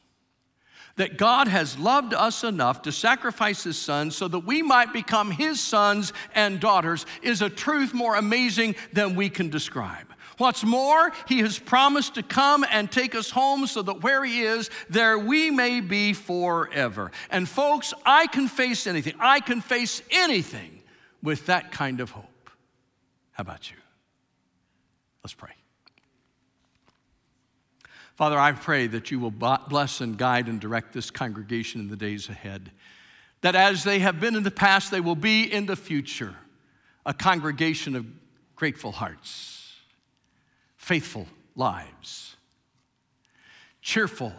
that 0.96 1.16
God 1.16 1.46
has 1.46 1.78
loved 1.78 2.12
us 2.12 2.42
enough 2.42 2.82
to 2.82 2.90
sacrifice 2.90 3.62
his 3.62 3.78
son 3.78 4.10
so 4.10 4.26
that 4.26 4.40
we 4.40 4.62
might 4.62 4.92
become 4.92 5.30
his 5.30 5.60
sons 5.60 6.12
and 6.34 6.58
daughters 6.58 7.06
is 7.22 7.40
a 7.40 7.48
truth 7.48 7.94
more 7.94 8.16
amazing 8.16 8.74
than 8.92 9.14
we 9.14 9.30
can 9.30 9.48
describe. 9.48 10.08
What's 10.38 10.64
more, 10.64 11.12
he 11.26 11.40
has 11.40 11.58
promised 11.58 12.14
to 12.14 12.22
come 12.22 12.64
and 12.70 12.90
take 12.90 13.14
us 13.14 13.30
home 13.30 13.66
so 13.66 13.82
that 13.82 14.02
where 14.02 14.24
he 14.24 14.42
is, 14.42 14.70
there 14.88 15.18
we 15.18 15.50
may 15.50 15.80
be 15.80 16.12
forever. 16.12 17.10
And 17.30 17.48
folks, 17.48 17.92
I 18.06 18.28
can 18.28 18.48
face 18.48 18.86
anything. 18.86 19.14
I 19.18 19.40
can 19.40 19.60
face 19.60 20.00
anything 20.10 20.82
with 21.22 21.46
that 21.46 21.72
kind 21.72 22.00
of 22.00 22.12
hope. 22.12 22.50
How 23.32 23.42
about 23.42 23.70
you? 23.70 23.76
Let's 25.24 25.34
pray. 25.34 25.50
Father, 28.14 28.38
I 28.38 28.52
pray 28.52 28.86
that 28.88 29.10
you 29.10 29.20
will 29.20 29.30
bless 29.30 30.00
and 30.00 30.16
guide 30.16 30.48
and 30.48 30.60
direct 30.60 30.92
this 30.92 31.10
congregation 31.10 31.80
in 31.80 31.88
the 31.88 31.96
days 31.96 32.28
ahead. 32.28 32.72
That 33.42 33.54
as 33.54 33.84
they 33.84 34.00
have 34.00 34.18
been 34.18 34.34
in 34.34 34.42
the 34.42 34.50
past, 34.50 34.90
they 34.90 35.00
will 35.00 35.14
be 35.14 35.44
in 35.44 35.66
the 35.66 35.76
future 35.76 36.34
a 37.06 37.14
congregation 37.14 37.94
of 37.94 38.06
grateful 38.56 38.90
hearts, 38.90 39.57
faithful 40.88 41.26
lives, 41.54 42.34
cheerful 43.82 44.32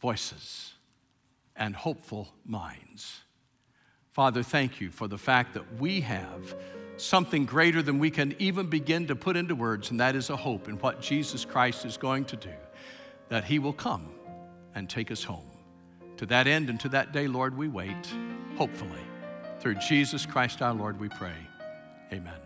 voices, 0.00 0.72
and 1.56 1.76
hopeful 1.76 2.26
minds. 2.46 3.20
Father, 4.10 4.42
thank 4.42 4.80
you 4.80 4.90
for 4.90 5.08
the 5.08 5.18
fact 5.18 5.52
that 5.52 5.78
we 5.78 6.00
have 6.00 6.56
something 6.96 7.44
greater 7.44 7.82
than 7.82 7.98
we 7.98 8.10
can 8.10 8.34
even 8.38 8.66
begin 8.66 9.06
to 9.06 9.14
put 9.14 9.36
into 9.36 9.54
words, 9.54 9.90
and 9.90 10.00
that 10.00 10.16
is 10.16 10.30
a 10.30 10.36
hope 10.36 10.68
in 10.68 10.76
what 10.76 11.02
Jesus 11.02 11.44
Christ 11.44 11.84
is 11.84 11.98
going 11.98 12.24
to 12.24 12.36
do 12.36 12.54
that 13.28 13.44
He 13.44 13.58
will 13.58 13.74
come 13.74 14.08
and 14.74 14.88
take 14.88 15.10
us 15.10 15.22
home. 15.22 15.50
To 16.16 16.24
that 16.26 16.46
end 16.46 16.70
and 16.70 16.80
to 16.80 16.88
that 16.90 17.12
day, 17.12 17.26
Lord, 17.26 17.58
we 17.58 17.68
wait, 17.68 18.08
hopefully. 18.56 19.04
Through 19.60 19.74
Jesus 19.74 20.24
Christ 20.24 20.62
our 20.62 20.72
Lord, 20.72 20.98
we 20.98 21.10
pray. 21.10 21.36
Amen. 22.10 22.43